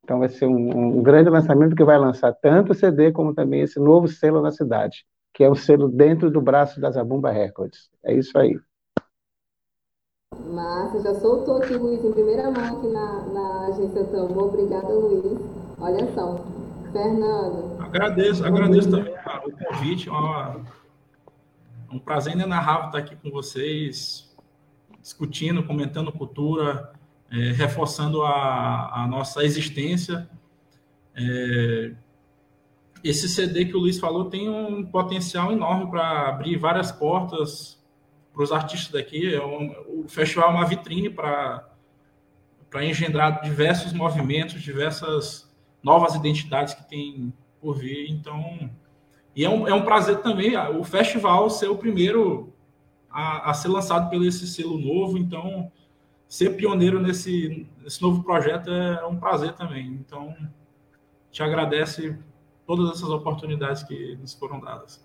Então 0.04 0.20
vai 0.20 0.28
ser 0.28 0.48
um, 0.48 0.98
um, 0.98 1.02
grande 1.02 1.30
lançamento 1.30 1.78
que 1.78 1.84
vai 1.86 1.98
lançar 1.98 2.34
tanto 2.34 2.74
o 2.74 2.76
CD 2.76 3.14
como 3.14 3.34
também 3.34 3.62
esse 3.62 3.80
novo 3.80 4.06
selo 4.10 4.42
na 4.42 4.52
cidade, 4.52 5.06
que 5.34 5.44
é 5.44 5.50
o 5.50 5.56
selo 5.56 5.90
dentro 5.90 6.30
do 6.30 6.42
braço 6.42 6.80
da 6.80 6.92
Zabumba 6.92 7.32
Records. 7.32 7.90
É 8.04 8.14
isso 8.14 8.38
aí. 8.38 8.60
Massa, 10.48 11.00
já 11.02 11.14
soltou 11.16 11.58
aqui, 11.58 11.74
Luiz, 11.74 12.04
em 12.04 12.12
primeira 12.12 12.50
mão 12.52 12.78
aqui 12.78 12.88
na, 12.88 13.26
na 13.28 13.68
agência 13.68 14.04
Tambor. 14.06 14.50
Obrigada, 14.50 14.94
Luiz. 14.94 15.40
Olha 15.80 16.12
só. 16.14 16.44
Fernando. 16.92 17.82
Agradeço, 17.82 18.46
agradeço 18.46 18.92
também 18.92 19.14
o 19.14 19.52
convite. 19.52 20.10
É 20.10 20.14
um 21.92 22.00
prazer 22.00 22.34
inenarrável 22.34 22.86
estar 22.88 23.00
aqui 23.00 23.16
com 23.16 23.32
vocês, 23.32 24.32
discutindo, 25.02 25.64
comentando 25.64 26.12
cultura, 26.12 26.94
é, 27.32 27.52
reforçando 27.52 28.22
a, 28.22 29.04
a, 29.04 29.08
nossa 29.08 29.44
existência. 29.44 30.30
É, 31.16 31.94
esse 33.04 33.28
CD 33.28 33.66
que 33.66 33.76
o 33.76 33.80
Luiz 33.80 34.00
falou 34.00 34.26
tem 34.26 34.50
um 34.50 34.86
potencial 34.86 35.52
enorme 35.52 35.90
para 35.90 36.30
abrir 36.30 36.58
várias 36.58 36.92
portas 36.92 37.84
para 38.34 38.44
os 38.44 38.52
artistas 38.52 38.92
daqui. 38.92 39.34
É 39.34 39.46
um, 39.46 40.04
o 40.04 40.08
festival 40.08 40.50
é 40.50 40.54
uma 40.54 40.66
vitrine 40.66 41.10
para 41.10 41.70
engendrar 42.82 43.42
diversos 43.42 43.92
movimentos, 43.92 44.62
diversas 44.62 45.52
novas 45.84 46.16
identidades 46.16 46.74
que 46.74 46.88
tem 46.88 47.34
por 47.60 47.78
vir. 47.78 48.10
Então, 48.10 48.70
e 49.36 49.44
é 49.44 49.50
um, 49.50 49.68
é 49.68 49.74
um 49.74 49.84
prazer 49.84 50.22
também 50.22 50.56
o 50.56 50.84
festival 50.84 51.50
ser 51.50 51.68
o 51.68 51.78
primeiro 51.78 52.54
a, 53.12 53.52
a 53.52 53.54
ser 53.54 53.68
lançado 53.68 54.10
pelo 54.10 54.26
esse 54.26 54.48
selo 54.48 54.78
novo. 54.78 55.18
Então, 55.18 55.70
ser 56.26 56.52
pioneiro 56.52 57.02
nesse, 57.02 57.68
nesse 57.82 58.02
novo 58.02 58.24
projeto 58.24 58.72
é 58.72 59.06
um 59.06 59.18
prazer 59.18 59.54
também. 59.54 59.88
Então, 59.88 60.36
te 61.32 61.44
agradece 61.44 62.18
todas 62.66 62.90
essas 62.92 63.10
oportunidades 63.10 63.84
que 63.84 64.16
nos 64.16 64.34
foram 64.34 64.60
dadas. 64.60 65.02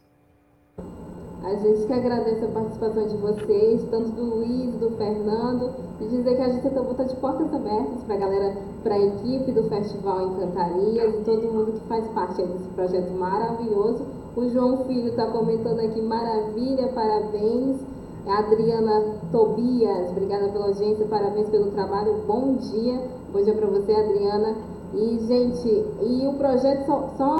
A 1.45 1.55
gente 1.55 1.87
que 1.87 1.93
agradece 1.93 2.45
a 2.45 2.49
participação 2.49 3.07
de 3.07 3.17
vocês, 3.17 3.85
tanto 3.91 4.11
do 4.11 4.25
Luiz, 4.25 4.75
do 4.77 4.91
Fernando, 4.97 5.73
e 6.01 6.07
dizer 6.09 6.35
que 6.35 6.43
a 6.43 6.49
gente 6.49 6.69
também 6.69 6.91
está 6.91 7.05
de 7.05 7.17
portas 7.17 7.55
abertas 7.55 8.03
para 8.05 8.15
a 8.17 8.19
galera, 8.19 8.57
para 8.83 8.95
a 8.95 8.99
equipe 8.99 9.53
do 9.53 9.63
Festival 9.69 10.33
Encantarias 10.33 11.15
e 11.15 11.25
todo 11.25 11.53
mundo 11.53 11.73
que 11.81 11.89
faz 11.89 12.07
parte 12.09 12.43
desse 12.43 12.69
projeto 12.71 13.13
maravilhoso. 13.13 14.05
O 14.37 14.49
João 14.49 14.85
Filho 14.87 15.09
está 15.09 15.27
comentando 15.27 15.81
aqui, 15.81 16.03
maravilha, 16.03 16.89
parabéns. 16.89 17.81
Adriana 18.27 19.15
Tobias, 19.33 20.11
obrigada 20.11 20.49
pela 20.49 20.67
audiência, 20.67 21.07
parabéns 21.07 21.49
pelo 21.49 21.71
trabalho, 21.71 22.25
bom 22.27 22.57
dia, 22.57 23.01
bom 23.33 23.43
dia 23.43 23.55
para 23.55 23.67
você, 23.69 23.95
Adriana. 23.95 24.55
E, 24.93 25.19
gente, 25.27 25.69
e 26.03 26.27
o 26.27 26.35
projeto, 26.35 26.87
só, 26.87 27.09
só 27.17 27.38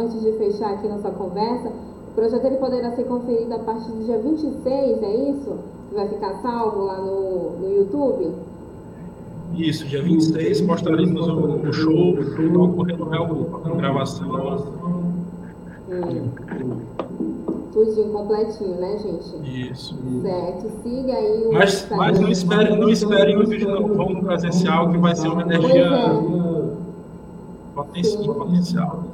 antes 0.00 0.20
de 0.20 0.32
fechar 0.32 0.72
aqui 0.72 0.88
nossa 0.88 1.10
conversa, 1.10 1.68
o 1.68 2.14
projeto 2.14 2.44
ele 2.44 2.56
poderá 2.56 2.90
ser 2.92 3.04
conferido 3.04 3.54
a 3.54 3.58
partir 3.58 3.90
do 3.92 4.04
dia 4.04 4.18
26, 4.18 5.02
é 5.02 5.30
isso? 5.30 5.58
Vai 5.92 6.08
ficar 6.08 6.34
salvo 6.42 6.84
lá 6.84 6.98
no, 6.98 7.58
no 7.58 7.72
YouTube? 7.72 8.32
Isso, 9.56 9.86
dia 9.86 10.02
26 10.02 10.60
postaremos 10.62 11.28
o, 11.28 11.68
o 11.68 11.72
show, 11.72 12.18
está 12.18 12.62
ocorrendo 12.62 13.04
a 13.64 13.70
gravação. 13.76 14.64
Hum 15.90 16.90
tudinho 17.72 18.12
completinho, 18.12 18.76
né, 18.76 18.98
gente? 18.98 19.70
Isso. 19.70 19.96
Certo. 20.22 20.70
Siga 20.82 21.14
aí 21.14 21.46
o. 21.46 21.52
Mas, 21.52 21.88
mas 21.90 22.20
não 22.20 22.28
espere, 22.28 22.76
não 22.76 22.88
o 22.88 23.46
vídeo 23.46 23.70
no 23.70 23.94
vamos 23.94 24.24
presencial, 24.24 24.90
que 24.90 24.98
vai 24.98 25.14
ser 25.16 25.28
uma 25.28 25.42
energia 25.42 25.86
é. 25.86 26.20
potencial, 27.74 28.34
potencial. 28.34 29.04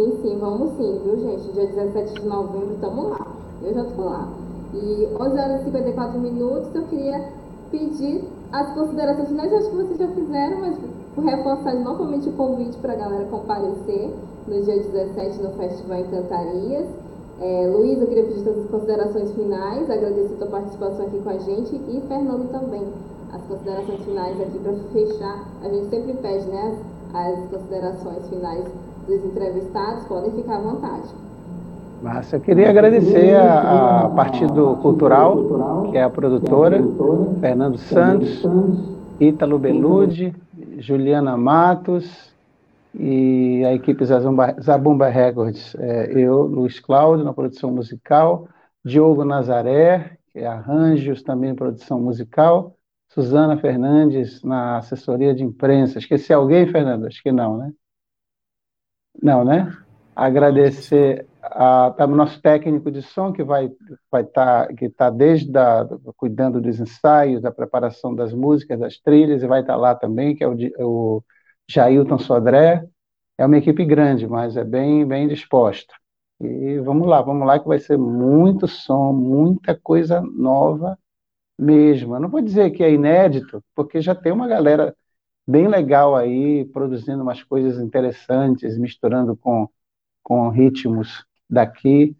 Sim, 0.00 0.16
sim, 0.22 0.38
vamos 0.38 0.70
sim, 0.78 0.98
viu, 1.04 1.20
gente? 1.20 1.52
Dia 1.52 1.66
17 1.66 2.22
de 2.22 2.26
novembro, 2.26 2.72
estamos 2.72 3.10
lá. 3.10 3.26
Eu 3.62 3.74
já 3.74 3.84
tô 3.84 4.04
lá. 4.04 4.32
E 4.72 5.06
11 5.20 5.38
horas 5.38 5.60
e 5.60 5.64
54 5.64 6.18
minutos, 6.18 6.74
eu 6.74 6.84
queria 6.84 7.28
pedir 7.70 8.24
as 8.50 8.72
considerações 8.72 9.28
finais. 9.28 9.52
Acho 9.52 9.68
que 9.68 9.76
vocês 9.76 9.98
já 9.98 10.08
fizeram, 10.08 10.60
mas 10.60 10.78
reforçar 11.22 11.74
novamente 11.74 12.30
o 12.30 12.32
convite 12.32 12.78
para 12.78 12.94
a 12.94 12.96
galera 12.96 13.26
comparecer 13.26 14.10
no 14.48 14.62
dia 14.62 14.78
17 14.78 15.42
no 15.42 15.50
Festival 15.50 16.00
Encantarias. 16.00 16.86
É, 17.38 17.70
Luiz, 17.70 18.00
eu 18.00 18.06
queria 18.06 18.24
pedir 18.24 18.40
suas 18.42 18.70
considerações 18.70 19.30
finais, 19.32 19.90
agradecer 19.90 20.32
a 20.32 20.38
sua 20.38 20.46
participação 20.46 21.04
aqui 21.04 21.18
com 21.18 21.28
a 21.28 21.38
gente 21.40 21.76
e 21.76 22.02
Fernando 22.08 22.50
também, 22.50 22.88
as 23.34 23.42
considerações 23.42 24.02
finais 24.02 24.40
aqui 24.40 24.58
para 24.60 24.72
fechar. 24.94 25.44
A 25.62 25.68
gente 25.68 25.90
sempre 25.90 26.14
pede 26.14 26.46
né, 26.46 26.78
as, 27.12 27.36
as 27.36 27.50
considerações 27.50 28.26
finais 28.30 28.64
dos 29.10 29.24
entrevistados, 29.24 30.04
podem 30.04 30.30
ficar 30.32 30.56
à 30.56 30.60
vontade. 30.60 31.08
Massa, 32.00 32.36
eu 32.36 32.40
queria 32.40 32.70
agradecer 32.70 33.34
a, 33.34 34.04
a 34.04 34.08
Partido 34.08 34.78
Cultural, 34.80 35.90
que 35.90 35.98
é 35.98 36.02
a 36.02 36.08
produtora, 36.08 36.80
Fernando 37.40 37.76
Santos, 37.76 38.42
Ítalo 39.18 39.58
Belude, 39.58 40.34
Juliana 40.78 41.36
Matos, 41.36 42.30
e 42.94 43.62
a 43.64 43.74
equipe 43.74 44.04
Zabumba 44.04 45.08
Records, 45.08 45.76
é, 45.78 46.12
eu, 46.12 46.42
Luiz 46.42 46.80
Cláudio, 46.80 47.24
na 47.24 47.32
produção 47.32 47.70
musical, 47.70 48.48
Diogo 48.84 49.24
Nazaré, 49.24 50.16
que 50.32 50.40
é 50.40 50.46
arranjos, 50.46 51.22
também 51.22 51.54
produção 51.54 52.00
musical, 52.00 52.74
Suzana 53.08 53.56
Fernandes, 53.58 54.42
na 54.42 54.78
assessoria 54.78 55.34
de 55.34 55.44
imprensa. 55.44 55.98
Esqueci 55.98 56.32
alguém, 56.32 56.66
Fernando? 56.66 57.06
Acho 57.06 57.22
que 57.22 57.30
não, 57.30 57.56
né? 57.58 57.72
Não, 59.22 59.44
né? 59.44 59.76
Agradecer 60.14 61.26
a, 61.42 61.90
tá, 61.90 62.04
o 62.06 62.14
nosso 62.14 62.40
técnico 62.40 62.90
de 62.90 63.02
som, 63.02 63.32
que 63.32 63.42
vai 63.42 63.70
vai 64.10 64.22
estar 64.22 64.66
tá, 64.66 64.74
que 64.74 64.86
está 64.86 65.10
desde 65.10 65.50
da, 65.50 65.86
cuidando 66.16 66.60
dos 66.60 66.80
ensaios, 66.80 67.42
da 67.42 67.50
preparação 67.50 68.14
das 68.14 68.32
músicas, 68.32 68.78
das 68.78 68.98
trilhas, 68.98 69.42
e 69.42 69.46
vai 69.46 69.60
estar 69.60 69.74
tá 69.74 69.78
lá 69.78 69.94
também, 69.94 70.34
que 70.34 70.44
é 70.44 70.48
o, 70.48 70.54
o 70.80 71.24
Jailton 71.68 72.18
Sodré, 72.18 72.84
é 73.38 73.46
uma 73.46 73.58
equipe 73.58 73.84
grande, 73.84 74.26
mas 74.26 74.56
é 74.56 74.64
bem, 74.64 75.06
bem 75.06 75.28
disposta. 75.28 75.94
E 76.40 76.78
vamos 76.80 77.06
lá, 77.08 77.20
vamos 77.22 77.46
lá, 77.46 77.58
que 77.58 77.68
vai 77.68 77.78
ser 77.78 77.98
muito 77.98 78.66
som, 78.66 79.12
muita 79.12 79.78
coisa 79.78 80.20
nova 80.22 80.98
mesmo. 81.58 82.16
Eu 82.16 82.20
não 82.20 82.28
vou 82.30 82.40
dizer 82.42 82.70
que 82.70 82.82
é 82.82 82.92
inédito, 82.92 83.62
porque 83.74 84.00
já 84.00 84.14
tem 84.14 84.32
uma 84.32 84.48
galera 84.48 84.94
bem 85.50 85.66
legal 85.66 86.14
aí, 86.14 86.64
produzindo 86.66 87.22
umas 87.22 87.42
coisas 87.42 87.82
interessantes, 87.82 88.78
misturando 88.78 89.36
com, 89.36 89.68
com 90.22 90.48
ritmos 90.48 91.24
daqui. 91.48 92.16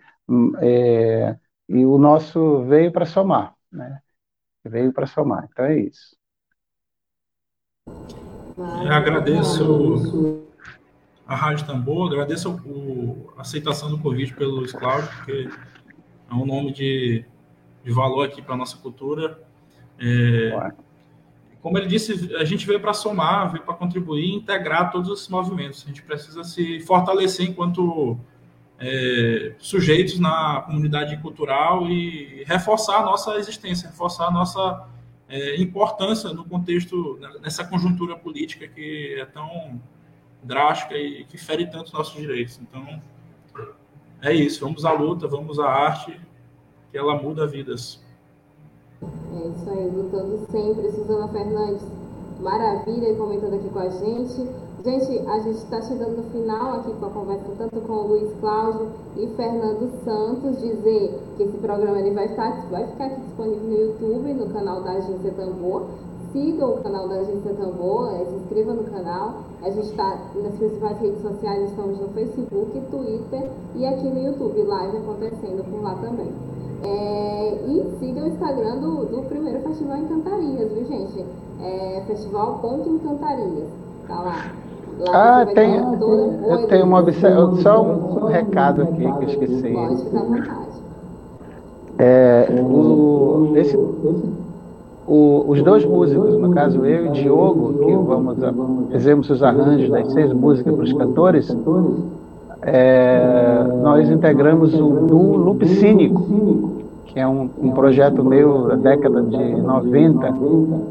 É, 0.61 1.37
e 1.69 1.85
o 1.85 1.97
nosso 1.97 2.65
veio 2.65 2.91
para 2.91 3.07
somar, 3.07 3.55
né? 3.71 4.01
Veio 4.65 4.93
para 4.93 5.07
somar. 5.07 5.49
Então 5.51 5.65
é 5.65 5.79
isso. 5.79 6.17
Eu 8.57 8.93
agradeço 8.93 10.47
a 11.27 11.35
Rádio 11.35 11.67
Tambor, 11.67 12.13
agradeço 12.13 12.51
o, 12.51 13.33
a 13.39 13.43
aceitação 13.43 13.89
do 13.89 13.99
convite 13.99 14.35
pelo 14.35 14.57
Luiz 14.57 14.73
Cláudio, 14.73 15.09
porque 15.17 15.49
é 16.29 16.35
um 16.35 16.45
nome 16.45 16.73
de, 16.73 17.25
de 17.83 17.93
valor 17.93 18.27
aqui 18.27 18.43
para 18.43 18.55
a 18.55 18.59
nossa 18.59 18.77
cultura. 18.77 19.41
É, 19.99 20.73
como 21.63 21.77
ele 21.77 21.87
disse, 21.87 22.35
a 22.37 22.45
gente 22.45 22.67
veio 22.67 22.81
para 22.81 22.95
somar, 22.95 23.53
veio 23.53 23.65
para 23.65 23.75
contribuir 23.75 24.25
e 24.25 24.35
integrar 24.35 24.91
todos 24.91 25.11
os 25.11 25.29
movimentos. 25.29 25.83
A 25.85 25.89
gente 25.89 26.03
precisa 26.03 26.43
se 26.43 26.81
fortalecer 26.81 27.47
enquanto 27.49 28.19
é, 28.79 29.55
sujeitos 29.59 30.19
na 30.19 30.63
comunidade 30.63 31.17
cultural 31.19 31.87
e 31.87 32.45
reforçar 32.47 33.01
a 33.01 33.03
nossa 33.03 33.37
existência, 33.37 33.91
reforçar 33.91 34.29
a 34.29 34.31
nossa 34.31 34.89
é, 35.29 35.61
importância 35.61 36.33
no 36.33 36.45
contexto, 36.45 37.19
nessa 37.43 37.63
conjuntura 37.63 38.17
política 38.17 38.67
que 38.67 39.17
é 39.21 39.27
tão 39.27 39.81
drástica 40.43 40.97
e 40.97 41.25
que 41.25 41.37
fere 41.37 41.67
tanto 41.67 41.93
nossos 41.93 42.19
direitos. 42.19 42.59
Então, 42.59 43.01
é 44.23 44.33
isso. 44.33 44.65
Vamos 44.65 44.87
à 44.87 44.93
luta, 44.93 45.29
vamos 45.29 45.59
à 45.61 45.69
arte, 45.69 46.19
que 46.91 46.97
ela 46.97 47.15
muda 47.15 47.47
vidas. 47.47 48.03
É 49.03 49.49
isso 49.49 49.71
aí, 49.71 49.91
lutando 49.91 50.39
sempre. 50.51 50.91
Suzana 50.93 51.29
Fernandes, 51.29 51.83
maravilha, 52.41 53.15
comentando 53.17 53.55
aqui 53.55 53.69
com 53.71 53.79
a 53.79 53.89
gente. 53.89 54.47
Gente, 54.85 55.29
a 55.29 55.39
gente 55.41 55.59
está 55.59 55.81
chegando 55.83 56.17
no 56.17 56.23
final 56.31 56.81
aqui 56.81 56.93
com 56.95 57.07
a 57.07 57.11
conversa 57.11 57.53
tanto 57.59 57.81
com 57.83 57.93
o 57.93 58.07
Luiz 58.09 58.33
Cláudio 58.41 58.89
e 59.17 59.27
Fernando 59.37 59.91
Santos, 60.05 60.59
dizer 60.61 61.19
que 61.37 61.43
esse 61.43 61.57
programa 61.59 61.99
ele 61.99 62.15
vai, 62.15 62.27
estar, 62.27 62.67
vai 62.71 62.87
ficar 62.87 63.07
aqui 63.07 63.21
disponível 63.21 63.69
no 63.69 63.77
YouTube, 63.77 64.35
no 64.35 64.51
canal 64.51 64.83
da 64.83 64.93
Agência 64.93 65.33
Tambor. 65.33 65.87
Sigam 66.33 66.75
o 66.75 66.83
canal 66.83 67.09
da 67.09 67.17
Agência 67.17 67.55
Tambor, 67.55 68.15
é, 68.15 68.25
se 68.25 68.35
inscreva 68.37 68.73
no 68.73 68.85
canal. 68.85 69.43
A 69.63 69.71
gente 69.71 69.89
está 69.89 70.19
nas 70.35 70.55
principais 70.57 70.99
redes 70.99 71.21
sociais, 71.21 71.71
estamos 71.71 71.99
no 71.99 72.09
Facebook, 72.09 72.81
Twitter 72.91 73.51
e 73.75 73.85
aqui 73.87 74.09
no 74.09 74.23
YouTube, 74.23 74.63
live 74.63 74.97
acontecendo 74.97 75.65
por 75.71 75.83
lá 75.83 75.95
também. 75.97 76.50
É, 76.83 77.59
e 77.67 77.99
siga 77.99 78.23
o 78.23 78.29
Instagram 78.29 78.79
do, 78.79 79.05
do 79.07 79.23
primeiro 79.29 79.61
Festival 79.61 79.99
Encantarias, 79.99 80.73
viu 80.73 80.85
gente? 80.87 81.25
É 81.63 82.03
festival.encantarias. 82.07 83.69
Tá 84.09 84.21
lá. 84.21 84.53
Lá 84.99 85.43
ah, 85.43 85.47
tem, 85.47 85.77
eu 85.77 86.67
tenho 86.69 86.85
uma 86.85 87.01
observação, 87.01 87.57
só 87.57 87.83
um, 87.83 88.25
um, 88.25 88.27
recado 88.27 88.83
aqui 88.83 88.97
que 88.97 89.05
eu 89.05 89.23
esqueci. 89.23 89.73
Pode 89.73 90.05
ficar 90.05 90.21
à 90.21 90.25
vontade. 90.25 90.71
É, 91.99 92.49
o, 92.63 93.53
esse, 93.57 93.77
o, 93.77 95.45
os 95.49 95.63
dois 95.63 95.85
músicos, 95.85 96.39
no 96.39 96.51
caso 96.53 96.85
eu 96.85 97.07
e 97.07 97.09
Diogo, 97.11 97.85
que 97.85 97.97
vamos 97.97 98.37
fizemos 98.91 99.31
os 99.31 99.43
arranjos 99.43 99.91
das 99.91 100.13
seis 100.13 100.33
músicas 100.33 100.75
para 100.75 100.85
os 100.85 100.93
cantores, 100.93 101.57
é, 102.63 103.65
nós 103.83 104.11
integramos 104.11 104.75
o 104.75 105.07
duo 105.07 105.37
Loop 105.37 105.67
Cínico, 105.67 106.81
que 107.07 107.19
é 107.19 107.27
um, 107.27 107.49
um 107.61 107.71
projeto 107.73 108.25
meu 108.25 108.69
da 108.69 108.77
década 108.77 109.23
de 109.23 109.57
90, 109.57 110.35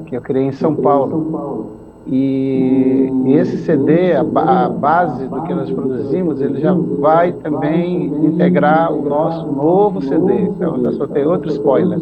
que 0.05 0.15
eu 0.15 0.21
criei 0.21 0.45
em 0.45 0.51
São 0.51 0.75
Paulo. 0.75 1.77
E 2.07 3.11
esse 3.27 3.57
CD, 3.57 4.13
a, 4.13 4.21
a, 4.21 4.69
base 4.69 5.27
do 5.27 5.43
que 5.43 5.53
nós 5.53 5.69
produzimos, 5.69 6.41
ele 6.41 6.59
já 6.59 6.73
vai 6.73 7.33
também 7.33 8.07
integrar 8.25 8.91
o 8.91 9.07
nosso 9.07 9.45
novo 9.45 10.01
CD. 10.01 10.41
Então, 10.41 10.81
já 10.81 10.91
soltei 10.93 11.23
outro 11.23 11.49
spoiler. 11.51 11.99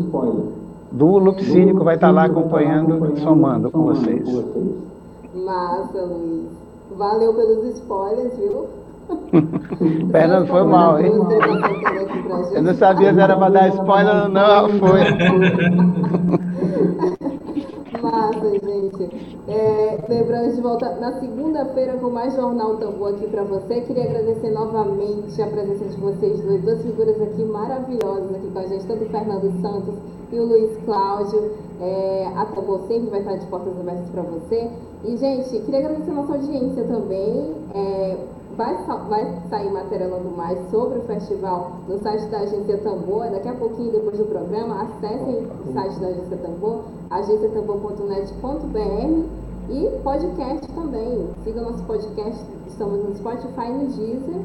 Do 0.91 1.17
Loop 1.17 1.43
Cínico 1.43 1.83
vai 1.83 1.95
estar 1.95 2.11
lá 2.11 2.23
acompanhando, 2.23 3.17
somando 3.17 3.69
com 3.69 3.83
vocês. 3.83 4.25
Massa, 5.35 6.01
Luiz. 6.05 6.47
Valeu 6.97 7.33
pelos 7.33 7.65
spoilers, 7.75 8.37
viu? 8.37 8.76
Fernando, 10.11 10.47
foi 10.47 10.63
mal, 10.63 10.99
hein? 10.99 11.11
Eu 12.53 12.63
não 12.63 12.73
sabia 12.75 13.13
se 13.13 13.19
era 13.19 13.37
para 13.37 13.49
dar 13.49 13.69
spoiler 13.69 14.23
ou 14.23 14.29
não, 14.29 14.69
foi. 14.79 14.99
Massa, 18.01 18.51
gente. 18.51 19.37
É, 19.47 20.05
lembrando 20.09 20.55
de 20.55 20.61
volta 20.61 20.95
na 20.95 21.13
segunda-feira 21.19 21.93
com 21.93 22.09
mais 22.09 22.35
Jornal 22.35 22.75
Tambor 22.77 23.13
aqui 23.13 23.27
para 23.27 23.43
você. 23.43 23.81
Queria 23.81 24.03
agradecer 24.03 24.51
novamente 24.51 25.41
a 25.41 25.47
presença 25.47 25.85
de 25.85 25.97
vocês 25.97 26.41
dois, 26.41 26.61
duas 26.61 26.81
figuras 26.81 27.21
aqui 27.21 27.43
maravilhosas 27.43 28.35
aqui 28.35 28.51
com 28.51 28.59
a 28.59 28.65
gente, 28.67 28.85
tanto 28.85 29.05
o 29.05 29.09
Fernando 29.09 29.61
Santos 29.61 29.95
e 30.31 30.39
o 30.39 30.45
Luiz 30.45 30.77
Cláudio. 30.85 31.51
É, 31.79 32.27
a 32.35 32.45
Tambor 32.45 32.81
sempre 32.87 33.09
vai 33.09 33.19
estar 33.19 33.35
de 33.35 33.45
portas 33.47 33.79
abertas 33.79 34.09
para 34.09 34.21
você. 34.23 34.69
E, 35.05 35.17
gente, 35.17 35.59
queria 35.59 35.79
agradecer 35.79 36.11
a 36.11 36.13
nossa 36.13 36.33
audiência 36.33 36.83
também. 36.83 37.55
É, 37.73 38.17
Vai, 38.57 38.75
vai 39.07 39.41
sair 39.51 39.71
materando 39.71 40.35
mais 40.35 40.57
sobre 40.71 40.97
o 40.97 41.03
festival 41.03 41.73
no 41.87 41.99
site 41.99 42.25
da 42.25 42.39
Agência 42.39 42.79
Tambor. 42.79 43.29
Daqui 43.29 43.49
a 43.49 43.53
pouquinho, 43.53 43.91
depois 43.91 44.17
do 44.17 44.25
programa, 44.25 44.81
acessem 44.81 45.47
o 45.63 45.71
site 45.71 45.99
da 45.99 46.07
Agência 46.07 46.37
Tambor, 46.37 46.85
agenciatambor.net.br 47.11 49.25
e 49.69 49.89
podcast 50.01 50.67
também. 50.73 51.29
Siga 51.43 51.61
nosso 51.61 51.83
podcast, 51.83 52.43
estamos 52.65 53.03
no 53.03 53.15
Spotify 53.15 53.67
e 53.67 53.73
no 53.73 53.85
Deezer. 53.89 54.41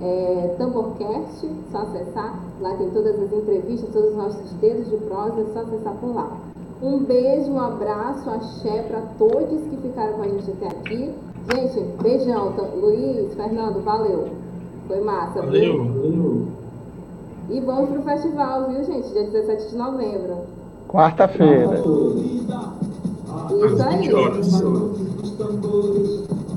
É, 0.00 0.54
Tamborcast, 0.58 1.50
só 1.72 1.78
acessar. 1.78 2.38
Lá 2.60 2.76
tem 2.76 2.88
todas 2.90 3.20
as 3.20 3.32
entrevistas, 3.32 3.92
todos 3.92 4.10
os 4.10 4.16
nossos 4.16 4.52
dedos 4.60 4.88
de 4.90 4.96
prosa, 4.98 5.40
é 5.40 5.44
só 5.52 5.62
acessar 5.62 5.94
por 5.94 6.14
lá. 6.14 6.30
Um 6.80 7.02
beijo, 7.02 7.50
um 7.50 7.58
abraço, 7.58 8.30
axé 8.30 8.82
para 8.82 9.00
todos 9.18 9.60
que 9.62 9.76
ficaram 9.78 10.12
com 10.12 10.22
a 10.22 10.28
gente 10.28 10.52
até 10.52 10.68
aqui. 10.68 11.12
Gente, 11.54 11.80
beijão. 12.02 12.52
Luiz, 12.80 13.34
Fernando, 13.34 13.82
valeu. 13.82 14.28
Foi 14.88 15.00
massa. 15.00 15.42
Valeu. 15.42 15.84
Viu? 15.84 16.48
E 17.48 17.60
vamos 17.60 17.90
pro 17.90 18.02
festival, 18.02 18.68
viu, 18.68 18.84
gente? 18.84 19.08
Dia 19.12 19.24
17 19.24 19.70
de 19.70 19.76
novembro. 19.76 20.38
Quarta-feira. 20.88 21.78
Isso 23.50 23.82
aí. 23.82 24.08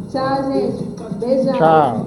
Tchau, 0.10 0.52
gente. 0.52 0.84
Beijão. 1.20 1.54
Tchau. 1.54 2.06